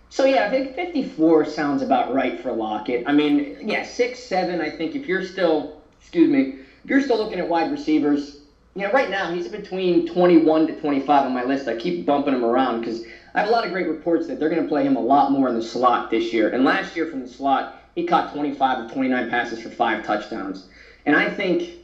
So 0.10 0.26
yeah, 0.26 0.48
I 0.48 0.50
think 0.50 0.76
54 0.76 1.46
sounds 1.46 1.82
about 1.82 2.14
right 2.14 2.42
for 2.42 2.52
Lockett. 2.52 3.08
I 3.08 3.14
mean, 3.14 3.58
yeah, 3.62 3.86
six, 3.86 4.20
seven. 4.20 4.60
I 4.60 4.70
think 4.70 4.96
if 4.96 5.08
you're 5.08 5.24
still, 5.24 5.82
excuse 6.02 6.30
me, 6.30 6.65
if 6.86 6.92
you're 6.92 7.02
still 7.02 7.18
looking 7.18 7.40
at 7.40 7.48
wide 7.50 7.72
receivers, 7.72 8.36
you 8.76 8.84
know, 8.84 8.92
right 8.92 9.10
now 9.10 9.28
he's 9.30 9.48
between 9.48 10.06
21 10.06 10.68
to 10.68 10.74
25 10.74 11.26
on 11.26 11.34
my 11.34 11.44
list. 11.44 11.68
I 11.68 11.74
keep 11.74 12.06
bumping 12.06 12.34
him 12.36 12.46
around 12.46 12.80
because 12.80 13.02
I 13.34 13.40
have 13.40 13.48
a 13.48 13.52
lot 13.52 13.66
of 13.66 13.72
great 13.72 13.88
reports 13.88 14.28
that 14.28 14.40
they're 14.40 14.50
going 14.50 14.62
to 14.64 14.68
play 14.68 14.86
him 14.86 14.96
a 14.96 15.02
lot 15.02 15.32
more 15.32 15.48
in 15.50 15.56
the 15.56 15.64
slot 15.64 16.12
this 16.12 16.32
year. 16.32 16.48
And 16.54 16.64
last 16.64 16.96
year 16.96 17.08
from 17.08 17.22
the 17.22 17.28
slot, 17.28 17.72
he 17.96 18.04
caught 18.04 18.28
25 18.30 18.80
of 18.80 18.88
29 18.88 19.26
passes 19.26 19.60
for 19.60 19.72
five 19.72 20.04
touchdowns. 20.04 20.66
And 21.08 21.16
I 21.16 21.28
think, 21.28 21.80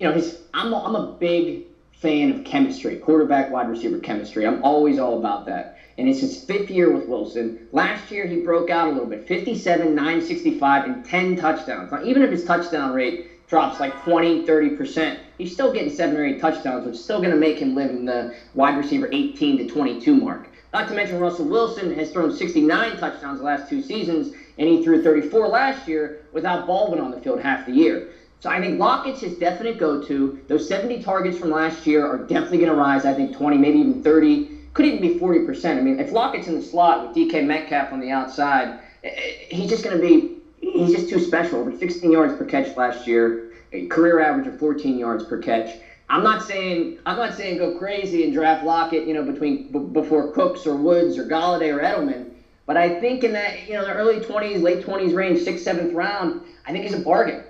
you 0.00 0.06
know, 0.08 0.12
his 0.12 0.34
I'm 0.54 0.72
a, 0.72 0.82
I'm 0.84 0.96
a 0.96 1.00
big 1.00 1.60
fan 1.92 2.30
of 2.30 2.44
chemistry, 2.44 2.96
quarterback 2.96 3.50
wide 3.50 3.68
receiver 3.68 3.98
chemistry. 3.98 4.46
I'm 4.46 4.58
always 4.62 4.98
all 4.98 5.14
about 5.14 5.46
that. 5.46 5.70
And 5.98 6.08
it's 6.08 6.20
his 6.20 6.36
fifth 6.36 6.70
year 6.70 6.90
with 6.90 7.06
Wilson. 7.06 7.52
Last 7.72 8.10
year 8.10 8.26
he 8.26 8.36
broke 8.36 8.70
out 8.70 8.88
a 8.88 8.90
little 8.90 9.08
bit 9.08 9.22
57, 9.26 9.94
965, 9.94 10.84
and 10.84 11.04
10 11.04 11.36
touchdowns. 11.36 11.92
Now, 11.92 12.00
even 12.02 12.22
if 12.22 12.30
his 12.30 12.42
touchdown 12.42 12.92
rate 12.92 13.20
drops 13.50 13.80
like 13.80 14.00
20, 14.04 14.46
30%, 14.46 15.18
he's 15.36 15.52
still 15.52 15.72
getting 15.72 15.90
seven 15.90 16.16
or 16.16 16.24
eight 16.24 16.40
touchdowns, 16.40 16.86
which 16.86 16.94
is 16.94 17.02
still 17.02 17.18
going 17.18 17.32
to 17.32 17.36
make 17.36 17.58
him 17.58 17.74
live 17.74 17.90
in 17.90 18.04
the 18.04 18.32
wide 18.54 18.78
receiver 18.78 19.08
18 19.12 19.58
to 19.58 19.66
22 19.66 20.14
mark. 20.14 20.48
Not 20.72 20.86
to 20.88 20.94
mention 20.94 21.18
Russell 21.18 21.48
Wilson 21.48 21.92
has 21.94 22.12
thrown 22.12 22.30
69 22.30 22.96
touchdowns 22.96 23.40
the 23.40 23.44
last 23.44 23.68
two 23.68 23.82
seasons, 23.82 24.32
and 24.56 24.68
he 24.68 24.84
threw 24.84 25.02
34 25.02 25.48
last 25.48 25.88
year 25.88 26.20
without 26.32 26.64
Baldwin 26.64 27.00
on 27.00 27.10
the 27.10 27.20
field 27.20 27.40
half 27.40 27.66
the 27.66 27.72
year. 27.72 28.08
So 28.38 28.48
I 28.48 28.60
think 28.60 28.78
Lockett's 28.78 29.20
his 29.20 29.34
definite 29.34 29.78
go-to. 29.78 30.38
Those 30.46 30.66
70 30.68 31.02
targets 31.02 31.36
from 31.36 31.50
last 31.50 31.86
year 31.86 32.06
are 32.06 32.18
definitely 32.18 32.58
going 32.58 32.70
to 32.70 32.76
rise. 32.76 33.04
I 33.04 33.12
think 33.12 33.36
20, 33.36 33.58
maybe 33.58 33.80
even 33.80 34.02
30, 34.02 34.48
could 34.72 34.86
even 34.86 35.00
be 35.00 35.18
40%. 35.18 35.76
I 35.76 35.80
mean, 35.80 35.98
if 35.98 36.12
Lockett's 36.12 36.46
in 36.46 36.54
the 36.54 36.62
slot 36.62 37.02
with 37.02 37.16
DK 37.16 37.44
Metcalf 37.44 37.92
on 37.92 38.00
the 38.00 38.10
outside, 38.12 38.78
eh, 39.02 39.08
eh, 39.08 39.32
he's 39.50 39.68
just 39.68 39.82
going 39.82 39.96
to 39.96 40.00
be, 40.00 40.39
he's 40.60 40.94
just 40.94 41.08
too 41.08 41.18
special. 41.18 41.60
Over 41.60 41.76
16 41.76 42.10
yards 42.10 42.36
per 42.36 42.44
catch 42.44 42.76
last 42.76 43.06
year, 43.06 43.52
a 43.72 43.86
career 43.86 44.20
average 44.20 44.46
of 44.46 44.58
14 44.58 44.98
yards 44.98 45.24
per 45.24 45.38
catch. 45.38 45.78
I'm 46.08 46.24
not 46.24 46.42
saying 46.42 46.98
I'm 47.06 47.16
not 47.16 47.36
saying 47.36 47.58
go 47.58 47.78
crazy 47.78 48.24
and 48.24 48.32
draft 48.32 48.64
Lockett, 48.64 49.06
you 49.06 49.14
know, 49.14 49.22
between 49.22 49.70
b- 49.70 49.78
before 49.78 50.32
Cooks 50.32 50.66
or 50.66 50.74
Woods 50.74 51.16
or 51.16 51.24
Golladay 51.24 51.72
or 51.72 51.80
Edelman. 51.80 52.30
But 52.66 52.76
I 52.76 53.00
think 53.00 53.24
in 53.24 53.32
that 53.32 53.68
you 53.68 53.74
know 53.74 53.84
the 53.84 53.92
early 53.92 54.20
20s, 54.20 54.62
late 54.62 54.84
20s 54.84 55.14
range, 55.14 55.40
sixth, 55.42 55.64
seventh 55.64 55.92
round, 55.92 56.42
I 56.66 56.72
think 56.72 56.84
he's 56.84 56.94
a 56.94 57.00
bargain. 57.00 57.44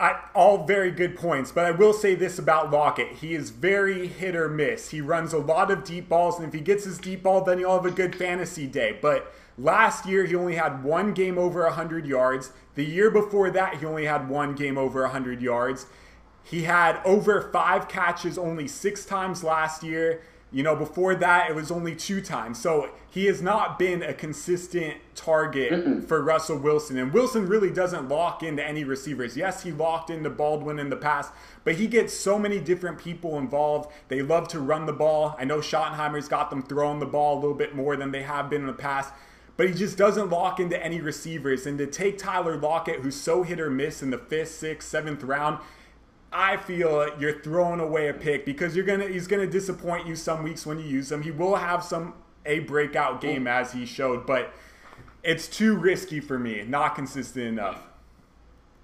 I, 0.00 0.20
all 0.32 0.64
very 0.64 0.92
good 0.92 1.16
points, 1.16 1.50
but 1.50 1.64
I 1.64 1.72
will 1.72 1.92
say 1.92 2.14
this 2.14 2.38
about 2.38 2.70
Lockett. 2.70 3.16
He 3.16 3.34
is 3.34 3.50
very 3.50 4.06
hit 4.06 4.36
or 4.36 4.48
miss. 4.48 4.90
He 4.90 5.00
runs 5.00 5.32
a 5.32 5.38
lot 5.38 5.72
of 5.72 5.82
deep 5.82 6.08
balls, 6.08 6.38
and 6.38 6.46
if 6.46 6.54
he 6.54 6.60
gets 6.60 6.84
his 6.84 6.98
deep 6.98 7.24
ball, 7.24 7.42
then 7.42 7.58
he'll 7.58 7.74
have 7.74 7.84
a 7.84 7.90
good 7.90 8.14
fantasy 8.14 8.68
day. 8.68 8.96
But 9.02 9.34
Last 9.58 10.06
year, 10.06 10.24
he 10.24 10.36
only 10.36 10.54
had 10.54 10.84
one 10.84 11.12
game 11.12 11.36
over 11.36 11.64
100 11.64 12.06
yards. 12.06 12.52
The 12.76 12.84
year 12.84 13.10
before 13.10 13.50
that, 13.50 13.78
he 13.78 13.86
only 13.86 14.04
had 14.04 14.28
one 14.28 14.54
game 14.54 14.78
over 14.78 15.02
100 15.02 15.42
yards. 15.42 15.86
He 16.44 16.62
had 16.62 17.00
over 17.04 17.50
five 17.52 17.88
catches 17.88 18.38
only 18.38 18.68
six 18.68 19.04
times 19.04 19.42
last 19.42 19.82
year. 19.82 20.22
You 20.50 20.62
know, 20.62 20.74
before 20.74 21.14
that, 21.16 21.50
it 21.50 21.54
was 21.54 21.70
only 21.70 21.94
two 21.94 22.22
times. 22.22 22.58
So 22.58 22.90
he 23.10 23.26
has 23.26 23.42
not 23.42 23.78
been 23.78 24.02
a 24.02 24.14
consistent 24.14 24.96
target 25.14 25.72
Mm-mm. 25.72 26.08
for 26.08 26.22
Russell 26.22 26.56
Wilson. 26.56 26.96
And 26.96 27.12
Wilson 27.12 27.46
really 27.46 27.70
doesn't 27.70 28.08
lock 28.08 28.42
into 28.42 28.64
any 28.64 28.84
receivers. 28.84 29.36
Yes, 29.36 29.64
he 29.64 29.72
locked 29.72 30.08
into 30.08 30.30
Baldwin 30.30 30.78
in 30.78 30.88
the 30.88 30.96
past, 30.96 31.32
but 31.64 31.74
he 31.74 31.86
gets 31.86 32.14
so 32.14 32.38
many 32.38 32.60
different 32.60 32.98
people 32.98 33.36
involved. 33.36 33.90
They 34.06 34.22
love 34.22 34.48
to 34.48 34.60
run 34.60 34.86
the 34.86 34.92
ball. 34.94 35.36
I 35.38 35.44
know 35.44 35.58
Schottenheimer's 35.58 36.28
got 36.28 36.48
them 36.48 36.62
throwing 36.62 37.00
the 37.00 37.06
ball 37.06 37.34
a 37.34 37.40
little 37.40 37.56
bit 37.56 37.74
more 37.74 37.96
than 37.96 38.10
they 38.10 38.22
have 38.22 38.48
been 38.48 38.62
in 38.62 38.68
the 38.68 38.72
past 38.72 39.12
but 39.58 39.66
he 39.66 39.74
just 39.74 39.98
doesn't 39.98 40.30
lock 40.30 40.60
into 40.60 40.82
any 40.82 41.00
receivers. 41.00 41.66
And 41.66 41.76
to 41.78 41.86
take 41.86 42.16
Tyler 42.16 42.56
Lockett, 42.56 43.00
who's 43.00 43.16
so 43.16 43.42
hit 43.42 43.58
or 43.60 43.68
miss 43.68 44.02
in 44.02 44.10
the 44.10 44.16
fifth, 44.16 44.52
sixth, 44.52 44.88
seventh 44.88 45.24
round, 45.24 45.58
I 46.32 46.56
feel 46.56 47.10
you're 47.18 47.40
throwing 47.40 47.80
away 47.80 48.08
a 48.08 48.14
pick 48.14 48.46
because 48.46 48.76
you're 48.76 48.86
gonna 48.86 49.08
he's 49.08 49.26
gonna 49.26 49.48
disappoint 49.48 50.06
you 50.06 50.14
some 50.14 50.44
weeks 50.44 50.64
when 50.64 50.78
you 50.78 50.86
use 50.86 51.10
him. 51.10 51.22
He 51.22 51.32
will 51.32 51.56
have 51.56 51.82
some 51.82 52.14
a 52.46 52.60
breakout 52.60 53.20
game 53.20 53.48
as 53.48 53.72
he 53.72 53.84
showed, 53.84 54.26
but 54.26 54.54
it's 55.24 55.48
too 55.48 55.76
risky 55.76 56.20
for 56.20 56.38
me. 56.38 56.62
Not 56.62 56.94
consistent 56.94 57.46
enough. 57.46 57.82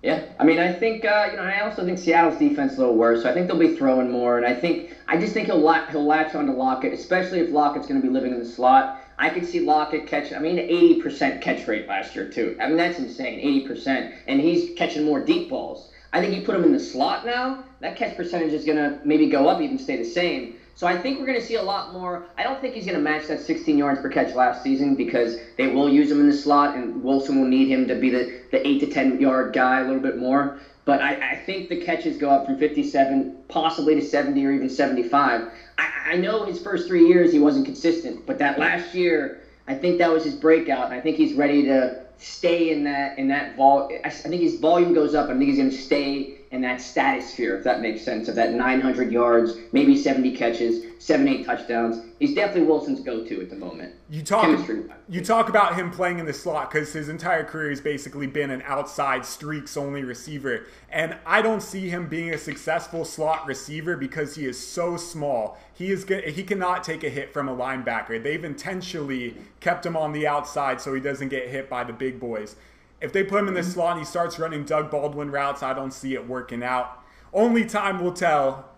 Yeah, 0.02 0.24
I 0.40 0.44
mean, 0.44 0.58
I 0.58 0.72
think 0.72 1.04
uh, 1.04 1.28
you 1.30 1.36
know, 1.36 1.44
I 1.44 1.60
also 1.60 1.84
think 1.84 1.98
Seattle's 1.98 2.38
defense 2.38 2.72
is 2.72 2.78
a 2.78 2.80
little 2.80 2.96
worse. 2.96 3.22
So 3.22 3.30
I 3.30 3.32
think 3.32 3.46
they'll 3.46 3.58
be 3.58 3.76
throwing 3.76 4.10
more, 4.10 4.38
and 4.38 4.46
I 4.46 4.54
think 4.54 4.96
I 5.06 5.18
just 5.18 5.34
think 5.34 5.46
he'll 5.46 5.60
la- 5.60 5.86
he'll 5.86 6.04
latch 6.04 6.34
onto 6.34 6.52
Lockett, 6.52 6.92
especially 6.92 7.38
if 7.38 7.50
Lockett's 7.50 7.86
going 7.86 8.00
to 8.00 8.06
be 8.06 8.12
living 8.12 8.32
in 8.32 8.40
the 8.40 8.44
slot. 8.44 9.02
I 9.18 9.30
could 9.30 9.46
see 9.46 9.60
Lockett 9.60 10.06
catch. 10.06 10.32
I 10.32 10.38
mean, 10.38 10.56
80% 10.56 11.40
catch 11.40 11.66
rate 11.66 11.88
last 11.88 12.14
year 12.14 12.28
too. 12.28 12.56
I 12.60 12.66
mean, 12.66 12.76
that's 12.76 12.98
insane, 12.98 13.40
80%, 13.68 14.12
and 14.26 14.40
he's 14.40 14.76
catching 14.76 15.04
more 15.04 15.20
deep 15.20 15.48
balls. 15.48 15.90
I 16.12 16.20
think 16.20 16.32
you 16.32 16.42
put 16.42 16.54
him 16.54 16.64
in 16.64 16.72
the 16.72 16.78
slot 16.78 17.26
now, 17.26 17.64
that 17.80 17.96
catch 17.96 18.16
percentage 18.16 18.52
is 18.52 18.64
to 18.64 18.98
maybe 19.04 19.26
go 19.26 19.48
up, 19.48 19.60
even 19.60 19.78
stay 19.78 19.96
the 19.96 20.04
same. 20.04 20.54
So 20.76 20.86
I 20.86 20.96
think 20.96 21.18
we're 21.18 21.26
going 21.26 21.38
to 21.38 21.44
see 21.44 21.54
a 21.54 21.62
lot 21.62 21.92
more. 21.92 22.24
I 22.36 22.42
don't 22.42 22.60
think 22.60 22.74
he's 22.74 22.84
going 22.84 22.96
to 22.96 23.02
match 23.02 23.26
that 23.28 23.40
16 23.40 23.78
yards 23.78 24.00
per 24.00 24.08
catch 24.08 24.34
last 24.34 24.62
season 24.62 24.96
because 24.96 25.36
they 25.56 25.68
will 25.68 25.88
use 25.88 26.10
him 26.10 26.20
in 26.20 26.26
the 26.26 26.32
slot, 26.32 26.74
and 26.74 27.02
Wilson 27.02 27.38
will 27.38 27.46
need 27.46 27.68
him 27.68 27.86
to 27.88 27.94
be 27.94 28.10
the, 28.10 28.32
the 28.50 28.66
8 28.66 28.80
to 28.80 28.86
10 28.86 29.20
yard 29.20 29.52
guy 29.52 29.78
a 29.78 29.84
little 29.84 30.02
bit 30.02 30.16
more. 30.16 30.56
But 30.84 31.00
I, 31.00 31.16
I 31.32 31.36
think 31.36 31.68
the 31.68 31.76
catches 31.76 32.16
go 32.16 32.30
up 32.30 32.44
from 32.44 32.56
57, 32.56 33.26
possibly 33.48 33.94
to 33.94 34.02
70 34.02 34.44
or 34.44 34.52
even 34.52 34.68
75. 34.68 35.44
I, 35.78 35.88
I 36.06 36.16
know 36.16 36.44
his 36.44 36.58
first 36.58 36.86
three 36.86 37.06
years 37.06 37.32
he 37.32 37.38
wasn't 37.38 37.64
consistent, 37.64 38.26
but 38.26 38.38
that 38.38 38.58
last 38.58 38.94
year, 38.94 39.32
I 39.66 39.74
think 39.74 39.98
that 39.98 40.12
was 40.12 40.24
his 40.24 40.34
breakout, 40.34 40.84
and 40.86 40.94
I 40.94 41.00
think 41.00 41.16
he's 41.16 41.34
ready 41.34 41.62
to 41.64 41.94
stay 42.18 42.70
in 42.70 42.84
that 42.84 43.16
in 43.16 43.28
that 43.28 43.54
vol. 43.56 43.88
I 44.04 44.10
think 44.10 44.42
his 44.42 44.54
volume 44.56 44.92
goes 44.92 45.14
up. 45.14 45.28
I 45.30 45.34
think 45.34 45.44
he's 45.44 45.56
going 45.56 45.70
to 45.70 45.76
stay 45.76 46.28
in 46.54 46.60
that 46.60 46.80
stratosphere, 46.80 47.56
if 47.56 47.64
that 47.64 47.80
makes 47.80 48.02
sense, 48.02 48.28
of 48.28 48.36
that 48.36 48.52
900 48.52 49.10
yards, 49.10 49.56
maybe 49.72 50.00
70 50.00 50.36
catches, 50.36 50.84
seven, 51.00 51.26
eight 51.26 51.44
touchdowns. 51.44 52.00
He's 52.20 52.32
definitely 52.32 52.68
Wilson's 52.68 53.00
go-to 53.00 53.40
at 53.42 53.50
the 53.50 53.56
moment. 53.56 53.92
You 54.08 54.22
talk, 54.22 54.60
you 55.08 55.20
talk 55.20 55.48
about 55.48 55.74
him 55.74 55.90
playing 55.90 56.20
in 56.20 56.26
the 56.26 56.32
slot 56.32 56.70
because 56.70 56.92
his 56.92 57.08
entire 57.08 57.42
career 57.42 57.70
has 57.70 57.80
basically 57.80 58.28
been 58.28 58.52
an 58.52 58.62
outside 58.66 59.26
streaks-only 59.26 60.04
receiver, 60.04 60.66
and 60.90 61.16
I 61.26 61.42
don't 61.42 61.60
see 61.60 61.88
him 61.88 62.06
being 62.06 62.32
a 62.32 62.38
successful 62.38 63.04
slot 63.04 63.46
receiver 63.46 63.96
because 63.96 64.36
he 64.36 64.46
is 64.46 64.56
so 64.56 64.96
small. 64.96 65.58
He 65.74 65.90
is 65.90 66.06
he 66.08 66.44
cannot 66.44 66.84
take 66.84 67.02
a 67.02 67.10
hit 67.10 67.32
from 67.32 67.48
a 67.48 67.56
linebacker. 67.56 68.22
They've 68.22 68.44
intentionally 68.44 69.36
kept 69.58 69.84
him 69.84 69.96
on 69.96 70.12
the 70.12 70.28
outside 70.28 70.80
so 70.80 70.94
he 70.94 71.00
doesn't 71.00 71.30
get 71.30 71.48
hit 71.48 71.68
by 71.68 71.82
the 71.82 71.92
big 71.92 72.20
boys. 72.20 72.54
If 73.00 73.12
they 73.12 73.22
put 73.22 73.40
him 73.40 73.48
in 73.48 73.54
the 73.54 73.62
slot 73.62 73.92
and 73.92 74.00
he 74.00 74.06
starts 74.06 74.38
running 74.38 74.64
Doug 74.64 74.90
Baldwin 74.90 75.30
routes, 75.30 75.62
I 75.62 75.74
don't 75.74 75.92
see 75.92 76.14
it 76.14 76.26
working 76.26 76.62
out. 76.62 77.02
Only 77.32 77.64
time 77.64 78.02
will 78.02 78.12
tell 78.12 78.68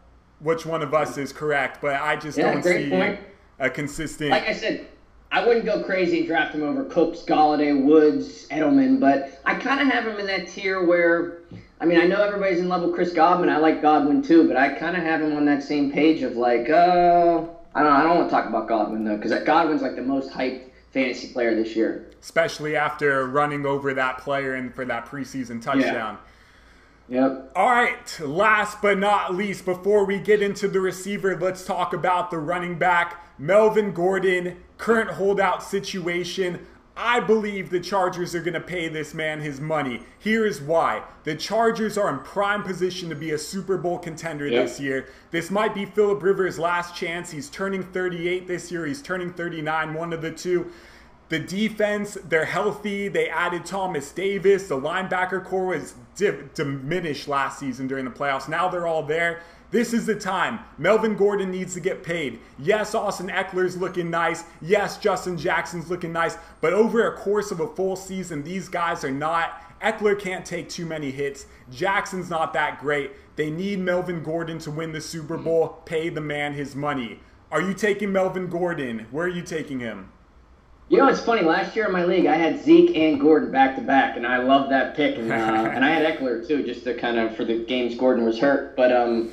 which 0.41 0.67
one 0.67 0.83
of 0.83 0.95
us 0.95 1.17
is 1.17 1.33
correct, 1.33 1.81
but 1.81 2.01
I 2.01 2.17
just 2.17 2.37
yeah, 2.37 2.53
don't 2.53 2.63
see 2.63 2.91
point. 2.91 3.21
a 3.59 3.71
consistent. 3.71 4.31
Like 4.31 4.49
I 4.49 4.53
said, 4.53 4.87
I 5.31 5.47
wouldn't 5.47 5.65
go 5.65 5.83
crazy 5.83 6.21
and 6.21 6.27
draft 6.27 6.55
him 6.55 6.63
over 6.63 6.85
Cooks, 6.85 7.21
Golladay, 7.21 7.85
Woods, 7.85 8.47
Edelman, 8.49 9.01
but 9.01 9.41
I 9.45 9.55
kind 9.55 9.81
of 9.81 9.89
have 9.89 10.07
him 10.07 10.19
in 10.19 10.27
that 10.27 10.49
tier 10.49 10.85
where, 10.85 11.43
I 11.81 11.85
mean, 11.85 12.01
I 12.01 12.07
know 12.07 12.23
everybody's 12.23 12.61
in 12.61 12.69
love 12.69 12.83
with 12.83 12.95
Chris 12.95 13.13
Godwin. 13.13 13.49
I 13.49 13.59
like 13.59 13.83
Godwin 13.83 14.23
too, 14.23 14.47
but 14.47 14.57
I 14.57 14.71
kind 14.71 14.97
of 14.97 15.03
have 15.03 15.21
him 15.21 15.37
on 15.37 15.45
that 15.47 15.63
same 15.63 15.93
page 15.93 16.23
of 16.23 16.37
like, 16.37 16.71
uh, 16.71 17.45
I 17.75 17.83
don't 17.83 17.93
know. 17.93 17.99
I 17.99 18.03
don't 18.03 18.17
want 18.17 18.31
to 18.31 18.35
talk 18.35 18.47
about 18.47 18.69
Godwin 18.69 19.05
though, 19.05 19.17
because 19.17 19.33
Godwin's 19.45 19.83
like 19.83 19.97
the 19.97 20.03
most 20.03 20.31
hyped 20.31 20.71
fantasy 20.97 21.29
player 21.29 21.55
this 21.55 21.77
year. 21.77 22.11
Especially 22.23 22.75
after 22.75 23.27
running 23.27 23.67
over 23.67 23.93
that 23.93 24.19
player 24.19 24.55
and 24.55 24.75
for 24.75 24.87
that 24.87 25.05
preseason 25.05 25.61
touchdown. 25.61 26.19
Yeah. 27.09 27.29
Yep. 27.29 27.53
All 27.55 27.69
right. 27.69 28.21
Last 28.21 28.81
but 28.81 28.99
not 28.99 29.35
least, 29.35 29.65
before 29.67 30.07
we 30.07 30.19
get 30.19 30.43
into 30.43 30.67
the 30.67 30.81
receiver, 30.81 31.37
let's 31.39 31.65
talk 31.65 31.93
about 31.93 32.31
the 32.31 32.39
running 32.39 32.79
back, 32.79 33.23
Melvin 33.39 33.93
Gordon, 33.93 34.57
current 34.79 35.11
holdout 35.11 35.63
situation. 35.63 36.67
I 36.97 37.21
believe 37.21 37.69
the 37.69 37.81
Chargers 37.81 38.35
are 38.35 38.41
going 38.41 38.55
to 38.55 38.61
pay 38.61 38.89
this 38.89 39.13
man 39.13 39.41
his 39.41 39.61
money. 39.61 40.03
Here 40.19 40.47
is 40.47 40.63
why. 40.63 41.03
The 41.25 41.35
Chargers 41.35 41.99
are 41.99 42.09
in 42.09 42.21
prime 42.21 42.63
position 42.63 43.11
to 43.11 43.15
be 43.15 43.33
a 43.33 43.39
Super 43.39 43.77
Bowl 43.77 43.99
contender 43.99 44.47
yep. 44.47 44.65
this 44.65 44.81
year. 44.81 45.09
This 45.31 45.51
might 45.51 45.75
be 45.75 45.85
Philip 45.85 46.23
Rivers' 46.23 46.59
last 46.59 46.97
chance. 46.97 47.31
He's 47.31 47.51
turning 47.51 47.83
38 47.83 48.47
this 48.47 48.73
year. 48.73 48.87
He's 48.87 49.03
turning 49.03 49.33
39, 49.35 49.93
one 49.93 50.15
of 50.15 50.23
the 50.23 50.31
two. 50.31 50.73
The 51.29 51.39
defense, 51.41 52.17
they're 52.25 52.45
healthy. 52.45 53.09
They 53.09 53.29
added 53.29 53.67
Thomas 53.67 54.13
Davis. 54.13 54.69
The 54.69 54.81
linebacker 54.81 55.45
corps 55.45 55.67
was 55.67 55.95
di- 56.15 56.45
diminished 56.55 57.27
last 57.29 57.59
season 57.59 57.89
during 57.89 58.05
the 58.05 58.13
playoffs. 58.13 58.49
Now 58.49 58.69
they're 58.69 58.87
all 58.87 59.03
there. 59.03 59.41
This 59.77 59.93
is 59.93 60.07
the 60.07 60.15
time. 60.15 60.61
Melvin 60.79 61.17
Gordon 61.17 61.51
needs 61.51 61.75
to 61.75 61.81
get 61.81 62.03
paid. 62.03 62.41
Yes, 62.59 62.95
Austin 62.95 63.29
Ekeler's 63.29 63.77
looking 63.77 64.09
nice. 64.09 64.43
Yes, 64.63 64.97
Justin 64.97 65.37
Jackson's 65.37 65.91
looking 65.91 66.15
nice. 66.15 66.39
But 66.63 66.73
over 66.73 67.07
a 67.07 67.15
course 67.15 67.51
of 67.51 67.61
a 67.61 67.67
full 67.67 67.95
season, 67.95 68.43
these 68.43 68.71
guys 68.71 69.05
are 69.05 69.11
not. 69.11 69.61
Ekeler 69.83 70.19
can't 70.19 70.47
take 70.47 70.71
too 70.71 70.87
many 70.87 71.11
hits. 71.11 71.45
Jackson's 71.71 72.31
not 72.31 72.55
that 72.55 72.81
great. 72.81 73.11
They 73.37 73.51
need 73.51 73.81
Melvin 73.81 74.23
Gordon 74.23 74.59
to 74.61 74.71
win 74.71 74.93
the 74.93 75.01
Super 75.03 75.37
Bowl. 75.37 75.83
Pay 75.85 76.09
the 76.09 76.23
man 76.23 76.55
his 76.55 76.75
money. 76.75 77.21
Are 77.53 77.61
you 77.61 77.75
taking 77.75 78.11
Melvin 78.11 78.49
Gordon? 78.49 79.07
Where 79.11 79.27
are 79.27 79.29
you 79.29 79.43
taking 79.43 79.81
him? 79.81 80.11
You 80.89 80.97
know, 80.97 81.09
it's 81.09 81.21
funny. 81.21 81.43
Last 81.43 81.77
year 81.77 81.85
in 81.85 81.93
my 81.93 82.07
league, 82.07 82.25
I 82.25 82.37
had 82.37 82.65
Zeke 82.65 82.97
and 82.97 83.21
Gordon 83.21 83.53
back 83.53 83.77
to 83.77 83.83
back, 83.83 84.17
and 84.17 84.27
I 84.27 84.39
love 84.39 84.71
that 84.71 84.97
pick. 84.97 85.19
And, 85.19 85.31
uh, 85.31 85.35
and 85.75 85.85
I 85.85 85.91
had 85.91 86.17
Ekeler 86.17 86.49
too, 86.49 86.65
just 86.65 86.85
to 86.85 86.97
kind 86.97 87.19
of 87.19 87.37
for 87.37 87.45
the 87.45 87.63
games 87.67 87.95
Gordon 87.95 88.25
was 88.25 88.39
hurt. 88.39 88.75
But 88.75 88.91
um, 88.91 89.33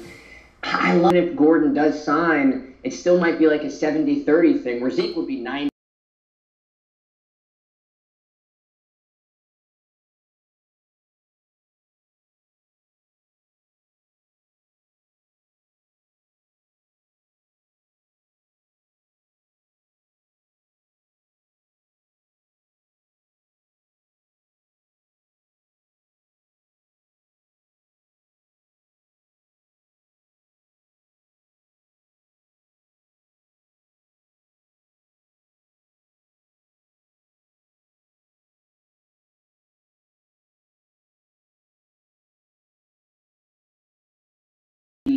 I 0.63 0.95
love 0.95 1.13
if 1.13 1.35
Gordon 1.35 1.73
does 1.73 2.03
sign, 2.03 2.75
it 2.83 2.93
still 2.93 3.19
might 3.19 3.37
be 3.37 3.47
like 3.47 3.63
a 3.63 3.67
70-30 3.67 4.63
thing 4.63 4.81
where 4.81 4.91
Zeke 4.91 5.15
would 5.15 5.27
be 5.27 5.39
90. 5.39 5.69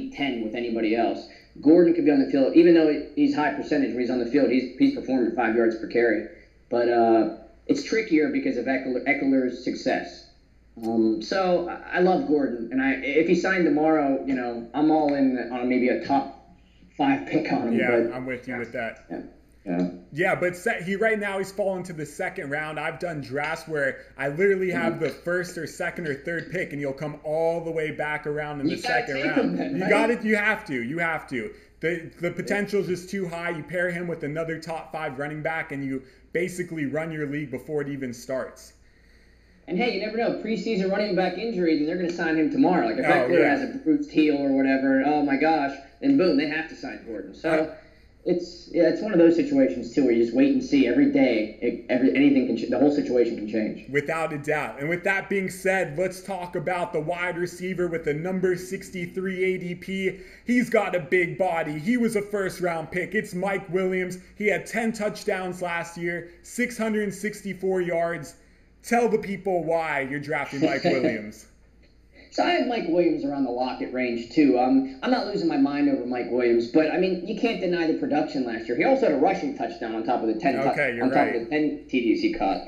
Ten 0.04 0.40
with 0.40 0.54
anybody 0.54 0.94
else. 0.94 1.28
Gordon 1.60 1.94
could 1.94 2.04
be 2.04 2.10
on 2.10 2.18
the 2.18 2.28
field, 2.28 2.54
even 2.54 2.74
though 2.74 2.94
he's 3.14 3.34
high 3.34 3.50
percentage 3.50 3.90
when 3.92 4.00
he's 4.00 4.10
on 4.10 4.18
the 4.18 4.26
field. 4.26 4.50
He's 4.50 4.70
he's 4.78 4.94
performing 4.94 5.34
five 5.34 5.54
yards 5.56 5.76
per 5.76 5.86
carry, 5.86 6.24
but 6.68 6.88
uh, 6.88 7.30
it's 7.66 7.82
trickier 7.82 8.28
because 8.28 8.56
of 8.56 8.66
Ekeler, 8.66 9.04
Ekeler's 9.06 9.62
success. 9.62 10.26
Um, 10.82 11.22
so 11.22 11.66
I 11.68 12.00
love 12.00 12.26
Gordon, 12.26 12.68
and 12.70 12.82
I 12.82 12.92
if 13.02 13.26
he 13.26 13.34
signed 13.34 13.64
tomorrow, 13.64 14.22
you 14.24 14.34
know, 14.34 14.66
I'm 14.74 14.90
all 14.90 15.14
in 15.14 15.38
on 15.50 15.68
maybe 15.68 15.88
a 15.88 15.98
top 15.98 16.36
five 16.96 17.24
pick 17.26 17.50
on 17.52 17.68
him. 17.68 17.74
Yeah, 17.74 18.02
but, 18.02 18.14
I'm 18.14 18.26
with 18.26 18.46
you 18.46 18.56
with 18.58 18.72
that. 18.72 18.98
Yeah. 19.10 19.20
Yeah. 19.66 19.88
Yeah, 20.12 20.34
but 20.36 20.56
set, 20.56 20.82
he 20.84 20.94
right 20.96 21.18
now 21.18 21.38
he's 21.38 21.50
fallen 21.50 21.82
to 21.84 21.92
the 21.92 22.06
second 22.06 22.50
round. 22.50 22.78
I've 22.78 23.00
done 23.00 23.20
drafts 23.20 23.66
where 23.66 23.98
I 24.16 24.28
literally 24.28 24.70
have 24.70 25.00
the 25.00 25.10
first 25.10 25.58
or 25.58 25.66
second 25.66 26.06
or 26.06 26.14
third 26.14 26.52
pick, 26.52 26.72
and 26.72 26.80
you'll 26.80 26.92
come 26.92 27.18
all 27.24 27.64
the 27.64 27.70
way 27.72 27.90
back 27.90 28.26
around 28.26 28.60
in 28.60 28.68
You 28.68 28.76
the 28.76 28.82
second 28.82 29.22
round. 29.22 29.58
then, 29.58 29.74
You 29.76 29.88
got 29.88 30.10
it. 30.10 30.22
You 30.24 30.36
have 30.36 30.64
to. 30.66 30.82
You 30.82 30.98
have 30.98 31.28
to. 31.30 31.52
The 31.80 32.10
the 32.20 32.30
potential 32.30 32.80
is 32.80 32.86
just 32.86 33.10
too 33.10 33.26
high. 33.28 33.50
You 33.50 33.62
pair 33.64 33.90
him 33.90 34.06
with 34.06 34.22
another 34.22 34.58
top 34.60 34.92
five 34.92 35.18
running 35.18 35.42
back, 35.42 35.72
and 35.72 35.84
you 35.84 36.02
basically 36.32 36.86
run 36.86 37.10
your 37.10 37.26
league 37.26 37.50
before 37.50 37.82
it 37.82 37.88
even 37.88 38.14
starts. 38.14 38.72
And 39.68 39.76
hey, 39.76 39.94
you 39.94 40.00
never 40.06 40.16
know. 40.16 40.40
Preseason 40.44 40.90
running 40.92 41.16
back 41.16 41.38
injuries, 41.38 41.80
and 41.80 41.88
they're 41.88 41.96
going 41.96 42.08
to 42.08 42.14
sign 42.14 42.36
him 42.36 42.50
tomorrow. 42.52 42.86
Like 42.86 42.98
if 42.98 43.04
Oh, 43.04 43.08
Ekeler 43.08 43.40
yeah. 43.40 43.48
has 43.56 43.62
a 43.74 43.78
bruised 43.78 44.12
heel 44.12 44.36
or 44.36 44.52
whatever, 44.56 45.02
oh 45.04 45.22
my 45.24 45.36
gosh, 45.36 45.76
then 46.00 46.16
boom, 46.16 46.36
they 46.36 46.46
have 46.46 46.68
to 46.68 46.76
sign 46.76 47.04
Gordon. 47.04 47.34
So 47.34 47.50
Right. 47.50 47.70
It's 48.26 48.68
yeah, 48.72 48.88
it's 48.88 49.00
one 49.00 49.12
of 49.12 49.18
those 49.18 49.36
situations 49.36 49.94
too, 49.94 50.04
where 50.04 50.12
you 50.12 50.22
just 50.24 50.34
wait 50.34 50.52
and 50.52 50.62
see 50.62 50.88
every 50.88 51.12
day. 51.12 51.58
It, 51.62 51.86
every 51.88 52.14
anything 52.14 52.48
can, 52.48 52.56
ch- 52.56 52.68
the 52.68 52.78
whole 52.78 52.90
situation 52.90 53.36
can 53.36 53.48
change. 53.48 53.88
Without 53.88 54.32
a 54.32 54.38
doubt. 54.38 54.80
And 54.80 54.88
with 54.88 55.04
that 55.04 55.30
being 55.30 55.48
said, 55.48 55.96
let's 55.96 56.20
talk 56.20 56.56
about 56.56 56.92
the 56.92 57.00
wide 57.00 57.38
receiver 57.38 57.86
with 57.86 58.04
the 58.04 58.12
number 58.12 58.56
63 58.56 59.38
ADP. 59.38 60.20
He's 60.44 60.68
got 60.68 60.96
a 60.96 61.00
big 61.00 61.38
body. 61.38 61.78
He 61.78 61.96
was 61.96 62.16
a 62.16 62.22
first 62.22 62.60
round 62.60 62.90
pick. 62.90 63.14
It's 63.14 63.32
Mike 63.32 63.68
Williams. 63.70 64.18
He 64.36 64.48
had 64.48 64.66
10 64.66 64.92
touchdowns 64.92 65.62
last 65.62 65.96
year, 65.96 66.32
664 66.42 67.80
yards. 67.80 68.34
Tell 68.82 69.08
the 69.08 69.18
people 69.18 69.62
why 69.62 70.00
you're 70.00 70.20
drafting 70.20 70.60
Mike 70.62 70.82
Williams. 70.84 71.46
So 72.36 72.44
I 72.44 72.50
have 72.50 72.66
Mike 72.66 72.84
Williams 72.86 73.24
around 73.24 73.44
the 73.44 73.50
Lockett 73.50 73.94
range 73.94 74.28
too. 74.28 74.58
Um, 74.58 74.94
I'm 75.02 75.10
not 75.10 75.26
losing 75.26 75.48
my 75.48 75.56
mind 75.56 75.88
over 75.88 76.04
Mike 76.04 76.30
Williams, 76.30 76.66
but 76.66 76.90
I 76.90 76.98
mean 76.98 77.26
you 77.26 77.40
can't 77.40 77.62
deny 77.62 77.86
the 77.86 77.94
production 77.94 78.44
last 78.44 78.68
year. 78.68 78.76
He 78.76 78.84
also 78.84 79.06
had 79.06 79.12
a 79.12 79.18
rushing 79.18 79.56
touchdown 79.56 79.94
on 79.94 80.04
top 80.04 80.20
of 80.20 80.26
the 80.28 80.34
ten 80.34 80.58
Okay, 80.58 81.00
on 81.00 81.08
top 81.08 81.16
right. 81.16 81.34
of 81.34 81.44
the 81.44 81.48
ten 81.48 81.86
TDs 81.88 82.18
he 82.18 82.34
caught. 82.34 82.60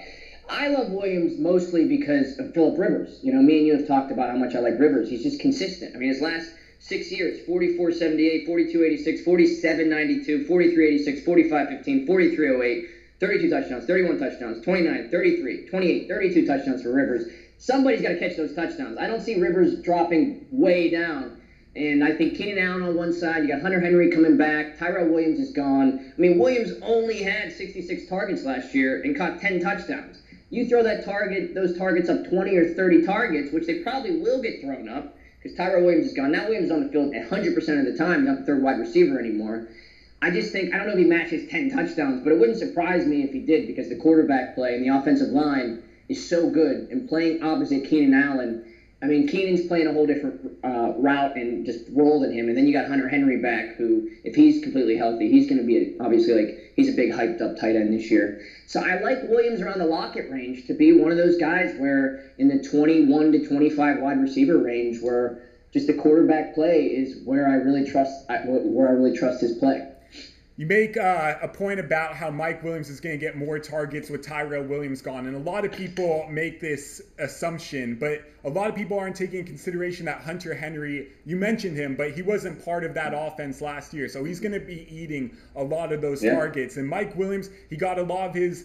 I 0.48 0.68
love 0.68 0.88
Williams 0.88 1.38
mostly 1.38 1.84
because 1.84 2.38
of 2.38 2.54
Philip 2.54 2.78
Rivers. 2.78 3.20
You 3.22 3.30
know, 3.30 3.42
me 3.42 3.58
and 3.58 3.66
you 3.66 3.76
have 3.76 3.86
talked 3.86 4.10
about 4.10 4.30
how 4.30 4.36
much 4.36 4.54
I 4.54 4.60
like 4.60 4.78
Rivers. 4.78 5.10
He's 5.10 5.22
just 5.22 5.38
consistent. 5.38 5.94
I 5.94 5.98
mean, 5.98 6.08
his 6.08 6.22
last 6.22 6.50
six 6.78 7.12
years 7.12 7.38
44 7.44 7.92
78, 7.92 8.46
42 8.46 8.84
86, 8.84 9.20
47 9.20 9.86
92, 9.90 10.46
43 10.46 10.86
86, 10.94 11.20
45 11.20 11.68
15, 11.68 12.06
43 12.06 12.48
08, 12.48 12.86
32 13.20 13.50
touchdowns, 13.50 13.84
31 13.84 14.18
touchdowns, 14.18 14.64
29, 14.64 15.08
33, 15.10 15.66
28, 15.66 16.08
32 16.08 16.46
touchdowns 16.46 16.82
for 16.82 16.90
Rivers. 16.90 17.26
Somebody's 17.58 18.02
got 18.02 18.10
to 18.10 18.18
catch 18.18 18.36
those 18.36 18.54
touchdowns. 18.54 18.98
I 18.98 19.08
don't 19.08 19.20
see 19.20 19.40
Rivers 19.40 19.82
dropping 19.82 20.46
way 20.52 20.90
down. 20.90 21.40
And 21.74 22.04
I 22.04 22.12
think 22.12 22.36
Keenan 22.36 22.58
Allen 22.58 22.82
on 22.82 22.96
one 22.96 23.12
side, 23.12 23.42
you 23.42 23.48
got 23.48 23.60
Hunter 23.60 23.80
Henry 23.80 24.10
coming 24.10 24.36
back, 24.36 24.78
Tyrell 24.78 25.08
Williams 25.08 25.40
is 25.40 25.52
gone. 25.52 26.12
I 26.16 26.20
mean, 26.20 26.38
Williams 26.38 26.72
only 26.82 27.22
had 27.22 27.52
66 27.52 28.08
targets 28.08 28.44
last 28.44 28.74
year 28.74 29.02
and 29.02 29.16
caught 29.16 29.40
10 29.40 29.60
touchdowns. 29.60 30.20
You 30.50 30.68
throw 30.68 30.82
that 30.84 31.04
target, 31.04 31.54
those 31.54 31.76
targets 31.76 32.08
up 32.08 32.24
20 32.28 32.56
or 32.56 32.64
30 32.64 33.04
targets, 33.04 33.52
which 33.52 33.66
they 33.66 33.74
probably 33.74 34.20
will 34.20 34.40
get 34.40 34.60
thrown 34.60 34.88
up 34.88 35.16
because 35.42 35.56
Tyrell 35.56 35.84
Williams 35.84 36.06
is 36.06 36.12
gone. 36.14 36.30
Now 36.30 36.44
Williams 36.44 36.66
is 36.66 36.70
on 36.70 36.80
the 36.80 36.88
field 36.88 37.12
100% 37.12 37.78
of 37.78 37.84
the 37.84 37.96
time. 37.98 38.24
Not 38.24 38.38
the 38.38 38.44
third 38.44 38.62
wide 38.62 38.78
receiver 38.78 39.18
anymore. 39.18 39.66
I 40.22 40.30
just 40.30 40.52
think 40.52 40.72
I 40.72 40.78
don't 40.78 40.86
know 40.86 40.92
if 40.92 40.98
he 40.98 41.04
matches 41.04 41.48
10 41.48 41.70
touchdowns, 41.70 42.20
but 42.22 42.32
it 42.32 42.38
wouldn't 42.38 42.58
surprise 42.58 43.04
me 43.04 43.22
if 43.22 43.32
he 43.32 43.40
did 43.40 43.66
because 43.66 43.88
the 43.88 43.96
quarterback 43.96 44.54
play 44.54 44.74
and 44.74 44.82
the 44.82 44.88
offensive 44.88 45.28
line 45.28 45.82
is 46.08 46.26
so 46.26 46.48
good. 46.48 46.86
And 46.90 47.06
playing 47.06 47.42
opposite 47.42 47.84
Keenan 47.84 48.14
Allen, 48.14 48.58
I 49.00 49.06
mean, 49.06 49.26
Keenan's 49.26 49.62
playing 49.62 49.86
a 49.86 49.92
whole 49.92 50.06
different 50.06 50.36
uh, 50.64 50.90
route 50.96 51.36
and 51.36 51.64
just 51.64 51.80
role 51.88 52.18
than 52.20 52.32
him. 52.32 52.48
And 52.48 52.56
then 52.56 52.66
you 52.66 52.72
got 52.72 52.86
Hunter 52.86 53.06
Henry 53.06 53.36
back, 53.36 53.76
who, 53.76 54.08
if 54.24 54.34
he's 54.34 54.58
completely 54.58 54.96
healthy, 54.96 55.28
he's 55.28 55.46
going 55.46 55.58
to 55.60 55.64
be 55.64 55.76
a, 55.76 55.86
obviously 56.00 56.34
like 56.34 56.56
he's 56.74 56.88
a 56.88 56.92
big 56.92 57.12
hyped 57.12 57.40
up 57.40 57.54
tight 57.54 57.76
end 57.76 57.92
this 57.92 58.10
year. 58.10 58.36
So 58.66 58.80
I 58.80 58.94
like 58.96 59.20
Williams 59.22 59.60
around 59.60 59.78
the 59.78 59.86
Lockett 59.86 60.28
range 60.28 60.64
to 60.64 60.74
be 60.74 60.90
one 60.92 61.12
of 61.12 61.16
those 61.16 61.36
guys 61.36 61.74
where 61.76 62.16
in 62.38 62.48
the 62.48 62.58
21 62.58 63.32
to 63.32 63.40
25 63.40 63.98
wide 63.98 64.20
receiver 64.20 64.58
range, 64.58 65.00
where 65.00 65.36
just 65.72 65.86
the 65.86 65.94
quarterback 65.94 66.52
play 66.52 66.86
is 66.86 67.16
where 67.24 67.48
I 67.48 67.54
really 67.54 67.84
trust 67.84 68.24
where 68.42 68.88
I 68.88 68.92
really 68.92 69.12
trust 69.12 69.40
his 69.40 69.52
play. 69.52 69.84
You 70.58 70.66
make 70.66 70.96
uh, 70.96 71.36
a 71.40 71.46
point 71.46 71.78
about 71.78 72.16
how 72.16 72.32
Mike 72.32 72.64
Williams 72.64 72.90
is 72.90 72.98
going 72.98 73.16
to 73.16 73.24
get 73.24 73.36
more 73.36 73.60
targets 73.60 74.10
with 74.10 74.26
Tyrell 74.26 74.64
Williams 74.64 75.00
gone, 75.00 75.28
and 75.28 75.36
a 75.36 75.38
lot 75.38 75.64
of 75.64 75.70
people 75.70 76.26
make 76.28 76.58
this 76.60 77.00
assumption, 77.20 77.94
but 77.94 78.24
a 78.42 78.50
lot 78.50 78.68
of 78.68 78.74
people 78.74 78.98
aren't 78.98 79.14
taking 79.14 79.38
into 79.38 79.52
consideration 79.52 80.04
that 80.06 80.20
Hunter 80.22 80.52
Henry. 80.54 81.10
You 81.24 81.36
mentioned 81.36 81.76
him, 81.76 81.94
but 81.94 82.10
he 82.10 82.22
wasn't 82.22 82.64
part 82.64 82.82
of 82.82 82.92
that 82.94 83.14
offense 83.14 83.60
last 83.60 83.94
year, 83.94 84.08
so 84.08 84.24
he's 84.24 84.40
going 84.40 84.50
to 84.50 84.58
be 84.58 84.84
eating 84.92 85.30
a 85.54 85.62
lot 85.62 85.92
of 85.92 86.00
those 86.00 86.24
Yeah. 86.24 86.34
targets. 86.34 86.76
And 86.76 86.88
Mike 86.88 87.14
Williams, 87.14 87.50
he 87.70 87.76
got 87.76 88.00
a 88.00 88.02
lot 88.02 88.30
of 88.30 88.34
his 88.34 88.64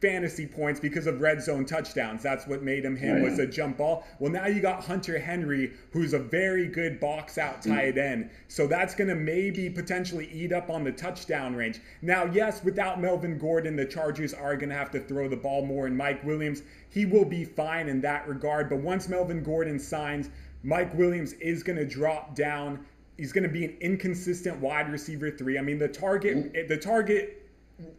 fantasy 0.00 0.46
points 0.46 0.78
because 0.78 1.06
of 1.06 1.20
red 1.20 1.42
zone 1.42 1.64
touchdowns. 1.64 2.22
That's 2.22 2.46
what 2.46 2.62
made 2.62 2.84
him 2.84 2.96
him 2.96 3.18
Oh, 3.18 3.24
was 3.24 3.38
a 3.38 3.46
jump 3.46 3.78
ball. 3.78 4.06
Well, 4.20 4.30
now 4.30 4.46
you 4.46 4.60
got 4.60 4.84
Hunter 4.84 5.18
Henry, 5.18 5.72
who's 5.90 6.12
a 6.12 6.18
very 6.18 6.66
good 6.68 7.00
box 7.00 7.36
out 7.36 7.62
Mm. 7.62 7.74
tight 7.74 7.98
end. 7.98 8.30
So 8.46 8.66
that's 8.66 8.94
going 8.94 9.08
to 9.08 9.16
maybe 9.16 9.68
potentially 9.68 10.28
eat 10.32 10.52
up 10.52 10.70
on 10.70 10.84
the 10.84 10.92
touchdown 10.92 11.56
range. 11.56 11.80
Now, 12.00 12.26
yes, 12.26 12.62
without 12.62 13.00
Melvin 13.00 13.38
Gordon, 13.38 13.74
the 13.74 13.84
Chargers 13.86 14.32
are 14.32 14.56
going 14.56 14.68
to 14.70 14.76
have 14.76 14.90
to 14.92 15.00
throw 15.00 15.28
the 15.28 15.36
ball 15.36 15.64
more. 15.66 15.86
And 15.86 15.96
Mike 15.96 16.22
Williams, 16.24 16.62
he 16.90 17.04
will 17.04 17.24
be 17.24 17.44
fine 17.44 17.88
in 17.88 18.00
that 18.02 18.28
regard. 18.28 18.68
But 18.68 18.78
once 18.78 19.08
Melvin 19.08 19.42
Gordon 19.42 19.78
signs, 19.80 20.30
Mike 20.62 20.94
Williams 20.94 21.32
is 21.34 21.62
going 21.64 21.78
to 21.78 21.84
drop 21.86 22.36
down. 22.36 22.84
He's 23.16 23.32
going 23.32 23.42
to 23.42 23.48
be 23.50 23.64
an 23.64 23.76
inconsistent 23.80 24.58
wide 24.60 24.92
receiver 24.92 25.30
three. 25.30 25.58
I 25.58 25.62
mean, 25.62 25.78
the 25.78 25.88
target, 25.88 26.68
the 26.68 26.76
target 26.76 27.47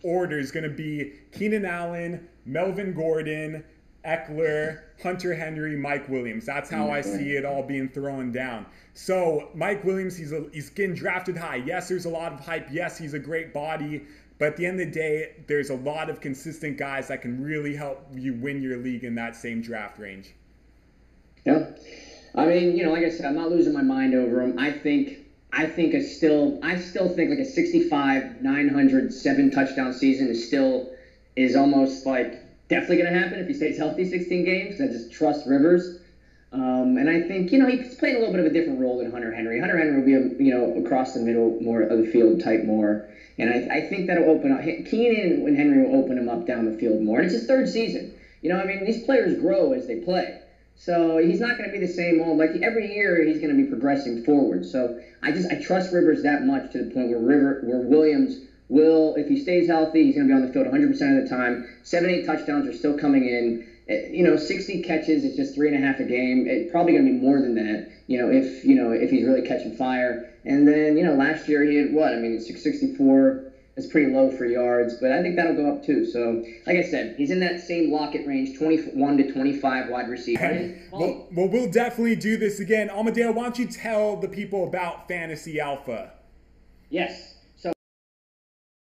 order 0.04 0.40
is 0.40 0.52
going 0.52 0.64
to 0.64 0.70
be 0.70 1.14
Keenan 1.32 1.66
Allen, 1.66 2.28
Melvin 2.46 2.94
Gordon, 2.94 3.64
Ekeler, 4.06 4.82
Hunter 5.04 5.34
Henry, 5.34 5.76
Mike 5.76 6.08
Williams. 6.08 6.46
That's 6.46 6.70
how 6.70 6.90
I 6.90 7.02
see 7.02 7.32
it 7.32 7.46
all 7.46 7.64
being 7.64 7.90
thrown 7.90 8.32
down. 8.32 8.66
So 8.94 9.50
Mike 9.54 9.84
Williams, 9.84 10.16
he's 10.18 10.32
a, 10.32 10.46
he's 10.54 10.70
getting 10.70 10.96
drafted 10.96 11.38
high. 11.38 11.58
Yes, 11.58 11.90
there's 11.90 12.06
a 12.06 12.10
lot 12.10 12.34
of 12.34 12.40
hype. 12.40 12.68
Yes, 12.72 12.98
he's 12.98 13.14
a 13.14 13.20
great 13.20 13.54
body. 13.54 14.06
But 14.38 14.50
at 14.50 14.58
the 14.58 14.66
end 14.66 14.80
of 14.80 14.88
the 14.88 14.94
day, 14.94 15.36
there's 15.48 15.70
a 15.70 15.76
lot 15.76 16.10
of 16.10 16.22
consistent 16.22 16.78
guys 16.78 17.10
that 17.10 17.22
can 17.22 17.44
really 17.44 17.76
help 17.76 18.08
you 18.14 18.34
win 18.34 18.62
your 18.62 18.78
league 18.78 19.04
in 19.04 19.14
that 19.16 19.36
same 19.36 19.62
draft 19.62 20.00
range. 20.00 20.34
Yeah. 21.46 21.72
I 22.36 22.46
mean, 22.46 22.78
you 22.78 22.86
know, 22.86 22.92
like 22.92 23.04
I 23.04 23.10
said, 23.10 23.26
I'm 23.26 23.36
not 23.36 23.50
losing 23.50 23.74
my 23.74 23.82
mind 23.82 24.14
over 24.14 24.42
him. 24.42 24.58
I 24.58 24.72
think, 24.72 25.29
I 25.52 25.66
think 25.68 25.94
a 25.94 26.02
still, 26.02 26.58
I 26.62 26.76
still 26.76 27.08
think 27.08 27.30
like 27.30 27.40
a 27.40 27.46
65, 27.46 28.42
900, 28.42 29.12
seven 29.12 29.50
touchdown 29.50 29.94
season 29.94 30.30
is 30.30 30.44
still, 30.44 30.88
is 31.36 31.56
almost 31.56 32.06
like 32.06 32.40
definitely 32.68 32.98
going 32.98 33.12
to 33.12 33.20
happen 33.20 33.40
if 33.40 33.48
he 33.48 33.54
stays 33.54 33.78
healthy 33.78 34.06
16 34.06 34.44
games. 34.44 34.80
I 34.80 34.88
just 34.88 35.12
trust 35.12 35.46
Rivers. 35.46 35.92
Um, 36.52 36.98
and 36.98 37.10
I 37.10 37.20
think, 37.20 37.52
you 37.52 37.60
know, 37.60 37.68
he's 37.68 37.96
playing 37.96 38.16
a 38.16 38.20
little 38.20 38.32
bit 38.32 38.40
of 38.40 38.46
a 38.46 38.50
different 38.50 38.80
role 38.80 38.98
than 38.98 39.12
Hunter 39.12 39.32
Henry. 39.32 39.60
Hunter 39.60 39.78
Henry 39.78 39.96
will 39.98 40.04
be, 40.04 40.16
a, 40.16 40.22
you 40.44 40.52
know, 40.52 40.72
across 40.74 41.14
the 41.14 41.20
middle 41.20 41.56
more 41.60 41.82
of 41.84 41.98
the 41.98 42.04
field 42.04 42.40
type 42.40 42.64
more. 42.64 43.02
And 43.38 43.50
I, 43.50 43.66
I 43.70 43.82
think 43.82 44.08
that'll 44.08 44.30
open 44.30 44.52
up, 44.52 44.62
Keenan 44.86 45.46
and 45.48 45.56
Henry 45.56 45.82
will 45.82 45.96
open 45.96 46.18
him 46.18 46.30
up 46.30 46.46
down 46.46 46.66
the 46.66 46.72
field 46.72 47.02
more. 47.02 47.18
And 47.18 47.26
it's 47.26 47.34
his 47.34 47.46
third 47.46 47.70
season. 47.70 48.10
You 48.42 48.50
know, 48.50 48.58
I 48.58 48.66
mean, 48.66 48.84
these 48.84 48.98
players 49.00 49.34
grow 49.36 49.74
as 49.74 49.86
they 49.86 49.96
play. 49.96 50.38
So 50.80 51.18
he's 51.18 51.42
not 51.42 51.58
going 51.58 51.70
to 51.70 51.74
be 51.74 51.78
the 51.78 51.88
same 51.92 52.22
old. 52.22 52.38
Like 52.38 52.58
every 52.64 52.88
year, 52.88 53.22
he's 53.22 53.38
going 53.40 53.50
to 53.50 53.56
be 53.56 53.66
progressing 53.66 54.18
forward. 54.18 54.66
So 54.66 54.96
I 55.22 55.34
just 55.34 55.46
I 55.52 55.56
trust 55.56 55.92
Rivers 55.92 56.22
that 56.24 56.42
much 56.42 56.70
to 56.70 56.80
the 56.80 56.86
point 56.86 57.10
where 57.10 57.20
River 57.20 57.60
where 57.62 57.80
Williams 57.82 58.40
will, 58.70 59.14
if 59.16 59.28
he 59.28 59.36
stays 59.36 59.68
healthy, 59.68 60.06
he's 60.06 60.16
going 60.16 60.26
to 60.26 60.32
be 60.32 60.36
on 60.36 60.42
the 60.42 60.48
field 60.48 60.68
100 60.68 60.88
percent 60.88 61.18
of 61.18 61.24
the 61.24 61.30
time. 61.30 61.60
Seven 61.84 62.10
eight 62.10 62.24
touchdowns 62.24 62.66
are 62.66 62.72
still 62.72 62.96
coming 62.96 63.26
in. 63.26 63.60
Eh, 63.90 64.08
You 64.10 64.24
know, 64.24 64.38
60 64.38 64.80
catches 64.80 65.26
is 65.26 65.36
just 65.36 65.54
three 65.54 65.68
and 65.68 65.76
a 65.76 65.86
half 65.86 66.00
a 66.00 66.06
game. 66.06 66.46
It's 66.48 66.72
probably 66.72 66.94
going 66.94 67.06
to 67.06 67.12
be 67.12 67.18
more 67.18 67.42
than 67.42 67.56
that. 67.56 67.84
You 68.08 68.18
know, 68.18 68.30
if 68.30 68.64
you 68.64 68.76
know 68.76 68.92
if 68.92 69.12
he's 69.12 69.26
really 69.26 69.44
catching 69.44 69.74
fire. 69.74 70.24
And 70.46 70.66
then 70.68 70.98
you 70.98 71.04
know, 71.04 71.14
last 71.14 71.50
year 71.50 71.62
he 71.62 71.76
had 71.76 71.92
what? 71.92 72.14
I 72.14 72.16
mean, 72.16 72.40
664 72.40 73.38
is 73.80 73.88
pretty 73.88 74.14
low 74.14 74.30
for 74.30 74.46
yards, 74.46 74.96
but 74.96 75.12
I 75.12 75.22
think 75.22 75.36
that'll 75.36 75.56
go 75.56 75.72
up 75.74 75.84
too. 75.84 76.06
So, 76.06 76.44
like 76.68 76.78
I 76.78 76.84
said, 76.84 77.16
he's 77.18 77.32
in 77.32 77.40
that 77.40 77.62
same 77.62 77.92
Lockett 77.92 78.28
range, 78.28 78.58
21 78.58 79.18
to 79.18 79.32
25 79.32 79.90
wide 79.90 80.10
receiver. 80.10 80.76
Well, 80.92 81.28
well, 81.32 81.48
we'll 81.48 81.72
definitely 81.72 82.16
do 82.16 82.38
this 82.38 82.60
again. 82.60 82.90
Amadeo, 82.90 83.32
why 83.32 83.44
don't 83.44 83.58
you 83.58 83.68
tell 83.68 84.18
the 84.18 84.28
people 84.28 84.68
about 84.68 85.08
Fantasy 85.08 85.60
Alpha? 85.60 86.12
Yes. 86.90 87.36
So, 87.56 87.72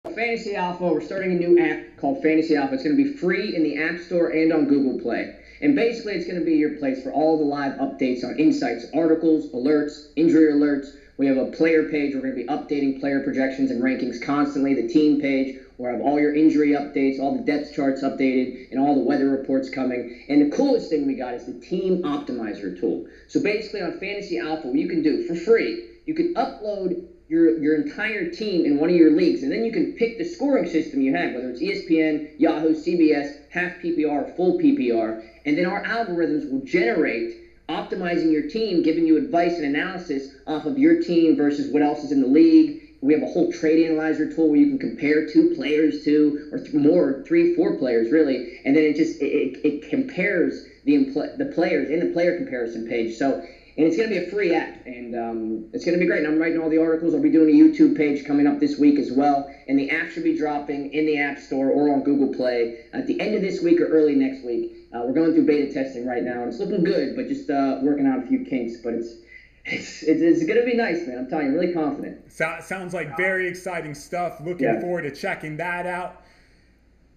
Fantasy 0.05 0.55
Alpha, 0.55 0.85
we're 0.85 1.01
starting 1.01 1.33
a 1.33 1.35
new 1.35 1.59
app 1.59 1.99
called 1.99 2.23
Fantasy 2.23 2.57
Alpha. 2.57 2.75
It's 2.75 2.85
going 2.85 2.97
to 2.97 3.03
be 3.03 3.13
free 3.17 3.55
in 3.57 3.63
the 3.63 3.83
App 3.83 3.99
Store 4.01 4.29
and 4.29 4.53
on 4.53 4.67
Google 4.67 5.01
Play. 5.01 5.37
And 5.63 5.75
basically, 5.75 6.13
it's 6.13 6.27
going 6.27 6.39
to 6.39 6.45
be 6.45 6.55
your 6.55 6.77
place 6.77 7.03
for 7.03 7.11
all 7.13 7.39
the 7.39 7.45
live 7.45 7.73
updates 7.79 8.23
on 8.25 8.39
insights, 8.39 8.87
articles, 8.95 9.51
alerts, 9.53 10.09
injury 10.17 10.53
alerts. 10.53 10.95
We 11.19 11.27
have 11.27 11.37
a 11.39 11.47
player 11.47 11.89
page. 11.89 12.15
We're 12.15 12.23
going 12.23 12.37
to 12.37 12.43
be 12.43 12.49
updating 12.49 13.01
player 13.01 13.21
projections 13.21 13.71
and 13.71 13.83
rankings 13.83 14.21
constantly. 14.21 14.75
The 14.75 14.89
team 14.89 15.21
page, 15.21 15.57
I 15.83 15.91
have 15.91 16.01
all 16.01 16.21
your 16.21 16.35
injury 16.35 16.71
updates, 16.71 17.19
all 17.19 17.33
the 17.33 17.41
depth 17.41 17.73
charts 17.73 18.03
updated, 18.03 18.69
and 18.71 18.81
all 18.81 18.95
the 18.95 19.01
weather 19.01 19.29
reports 19.29 19.71
coming. 19.71 20.27
And 20.29 20.43
the 20.43 20.47
coolest 20.57 20.91
thing 20.91 21.07
we 21.07 21.15
got 21.15 21.35
is 21.35 21.47
the 21.47 21.55
Team 21.55 22.03
Optimizer 22.03 22.79
tool. 22.79 23.05
So 23.29 23.41
basically, 23.41 23.83
on 23.83 23.93
Fantasy 23.99 24.39
Alpha, 24.39 24.69
what 24.69 24.79
you 24.79 24.89
can 24.89 25.03
do 25.03 25.19
for 25.19 25.35
free 25.35 25.81
you 26.07 26.15
can 26.15 26.29
upload 26.35 26.97
your 27.29 27.57
your 27.59 27.75
entire 27.75 28.25
team 28.25 28.65
in 28.65 28.79
one 28.79 28.89
of 28.89 28.97
your 28.97 29.11
leagues, 29.11 29.43
and 29.43 29.53
then 29.53 29.65
you 29.65 29.73
can 29.73 29.87
pick 29.87 30.17
the 30.17 30.25
scoring 30.25 30.65
system 30.65 31.01
you 31.01 31.13
have, 31.13 31.33
whether 31.33 31.51
it's 31.51 31.61
ESPN, 31.61 32.21
Yahoo, 32.39 32.73
CBS, 32.75 33.29
half 33.49 33.79
PPR, 33.79 34.29
full 34.37 34.55
PPR, 34.55 35.17
and 35.45 35.59
then 35.59 35.67
our 35.67 35.83
algorithms 35.83 36.49
will 36.49 36.61
generate 36.61 37.35
optimizing 37.69 38.33
your 38.33 38.43
team, 38.43 38.83
giving 38.83 39.07
you 39.07 39.17
advice 39.17 39.59
and 39.59 39.67
analysis 39.67 40.29
off 40.47 40.67
of 40.67 40.79
your 40.79 40.95
team 40.95 41.37
versus 41.37 41.69
what 41.69 41.83
else 41.83 42.03
is 42.05 42.13
in 42.13 42.21
the 42.21 42.27
league. 42.27 42.75
We 43.01 43.13
have 43.13 43.23
a 43.23 43.27
whole 43.27 43.47
trade 43.47 43.79
analyzer 43.79 44.27
tool 44.27 44.49
where 44.51 44.59
you 44.59 44.67
can 44.67 44.79
compare 44.79 45.23
two 45.23 45.47
players 45.47 45.99
to, 46.01 46.35
or 46.51 46.59
th- 46.59 46.73
more, 46.73 47.17
three, 47.27 47.45
four 47.45 47.73
players 47.73 48.11
really, 48.11 48.43
and 48.65 48.75
then 48.77 48.85
it 48.85 48.97
just 48.97 49.17
it, 49.21 49.27
it, 49.33 49.59
it 49.63 49.81
compares 49.83 50.63
the 50.85 50.95
impl- 50.99 51.29
the 51.37 51.47
players 51.47 51.89
in 51.91 52.01
the 52.01 52.07
player 52.07 52.33
comparison 52.33 52.85
page. 52.85 53.13
So 53.15 53.39
and 53.77 53.87
it's 53.87 53.97
going 53.97 54.09
to 54.09 54.19
be 54.21 54.27
a 54.27 54.31
free 54.31 54.55
app, 54.55 54.87
and 54.87 55.15
um, 55.15 55.65
it's 55.73 55.85
going 55.85 55.99
to 55.99 56.01
be 56.01 56.07
great. 56.07 56.25
And 56.25 56.29
I'm 56.29 56.39
writing 56.39 56.59
all 56.59 56.71
the 56.71 56.79
articles. 56.79 57.15
I'll 57.15 57.21
be 57.23 57.31
doing 57.31 57.51
a 57.51 57.53
YouTube 57.53 57.97
page 57.97 58.25
coming 58.25 58.47
up 58.47 58.59
this 58.59 58.79
week 58.79 58.99
as 58.99 59.13
well, 59.13 59.53
and 59.69 59.79
the 59.79 59.91
app 59.91 60.11
should 60.11 60.25
be 60.25 60.37
dropping 60.37 60.93
in 60.93 61.05
the 61.05 61.19
App 61.19 61.39
Store 61.39 61.69
or 61.71 61.93
on 61.93 62.03
Google 62.03 62.33
Play 62.35 62.79
at 62.93 63.07
the 63.07 63.21
end 63.21 63.35
of 63.35 63.43
this 63.43 63.61
week 63.63 63.81
or 63.81 63.87
early 63.89 64.15
next 64.15 64.45
week. 64.45 64.73
Uh, 64.95 65.03
we're 65.05 65.13
going 65.13 65.35
through 65.35 65.45
beta 65.45 65.73
testing 65.73 66.07
right 66.07 66.23
now, 66.23 66.41
and 66.43 66.49
it's 66.49 66.59
looking 66.59 66.85
good, 66.85 67.15
but 67.17 67.29
just 67.29 67.51
uh, 67.51 67.79
working 67.83 68.07
out 68.07 68.23
a 68.23 68.27
few 68.27 68.45
kinks. 68.45 68.79
But 68.83 68.95
it's 68.95 69.15
it's, 69.67 70.03
it's, 70.05 70.23
it's 70.23 70.47
going 70.47 70.61
to 70.61 70.65
be 70.65 70.75
nice, 70.75 71.07
man. 71.07 71.19
I'm 71.19 71.29
telling 71.29 71.49
you, 71.49 71.53
really 71.53 71.73
confident. 71.75 72.33
So, 72.33 72.57
sounds 72.61 72.95
like 72.95 73.17
very 73.17 73.49
exciting 73.49 73.95
stuff. 73.95 74.41
Looking 74.41 74.67
Yeah. 74.67 74.81
forward 74.81 75.03
to 75.03 75.11
checking 75.11 75.57
that 75.57 75.87
out. 75.87 76.23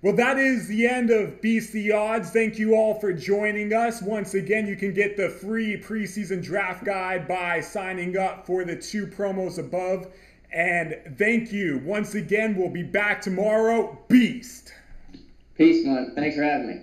Well, 0.01 0.15
that 0.15 0.37
is 0.37 0.69
the 0.69 0.87
end 0.87 1.09
of 1.09 1.41
Beast 1.41 1.73
the 1.73 1.91
Odds. 1.91 2.29
Thank 2.29 2.57
you 2.57 2.73
all 2.73 2.97
for 3.01 3.11
joining 3.11 3.73
us. 3.73 4.01
Once 4.01 4.33
again, 4.33 4.65
you 4.65 4.77
can 4.77 4.93
get 4.93 5.17
the 5.17 5.27
free 5.27 5.75
preseason 5.75 6.41
draft 6.41 6.85
guide 6.85 7.27
by 7.27 7.59
signing 7.59 8.17
up 8.17 8.45
for 8.45 8.63
the 8.63 8.77
two 8.77 9.07
promos 9.07 9.57
above. 9.57 10.07
And 10.53 10.95
thank 11.17 11.51
you. 11.51 11.81
Once 11.83 12.15
again, 12.15 12.55
we'll 12.55 12.69
be 12.69 12.81
back 12.81 13.21
tomorrow. 13.21 13.99
Beast. 14.07 14.71
Peace, 15.57 15.85
man. 15.85 16.13
Thanks 16.15 16.37
for 16.37 16.43
having 16.43 16.67
me. 16.67 16.81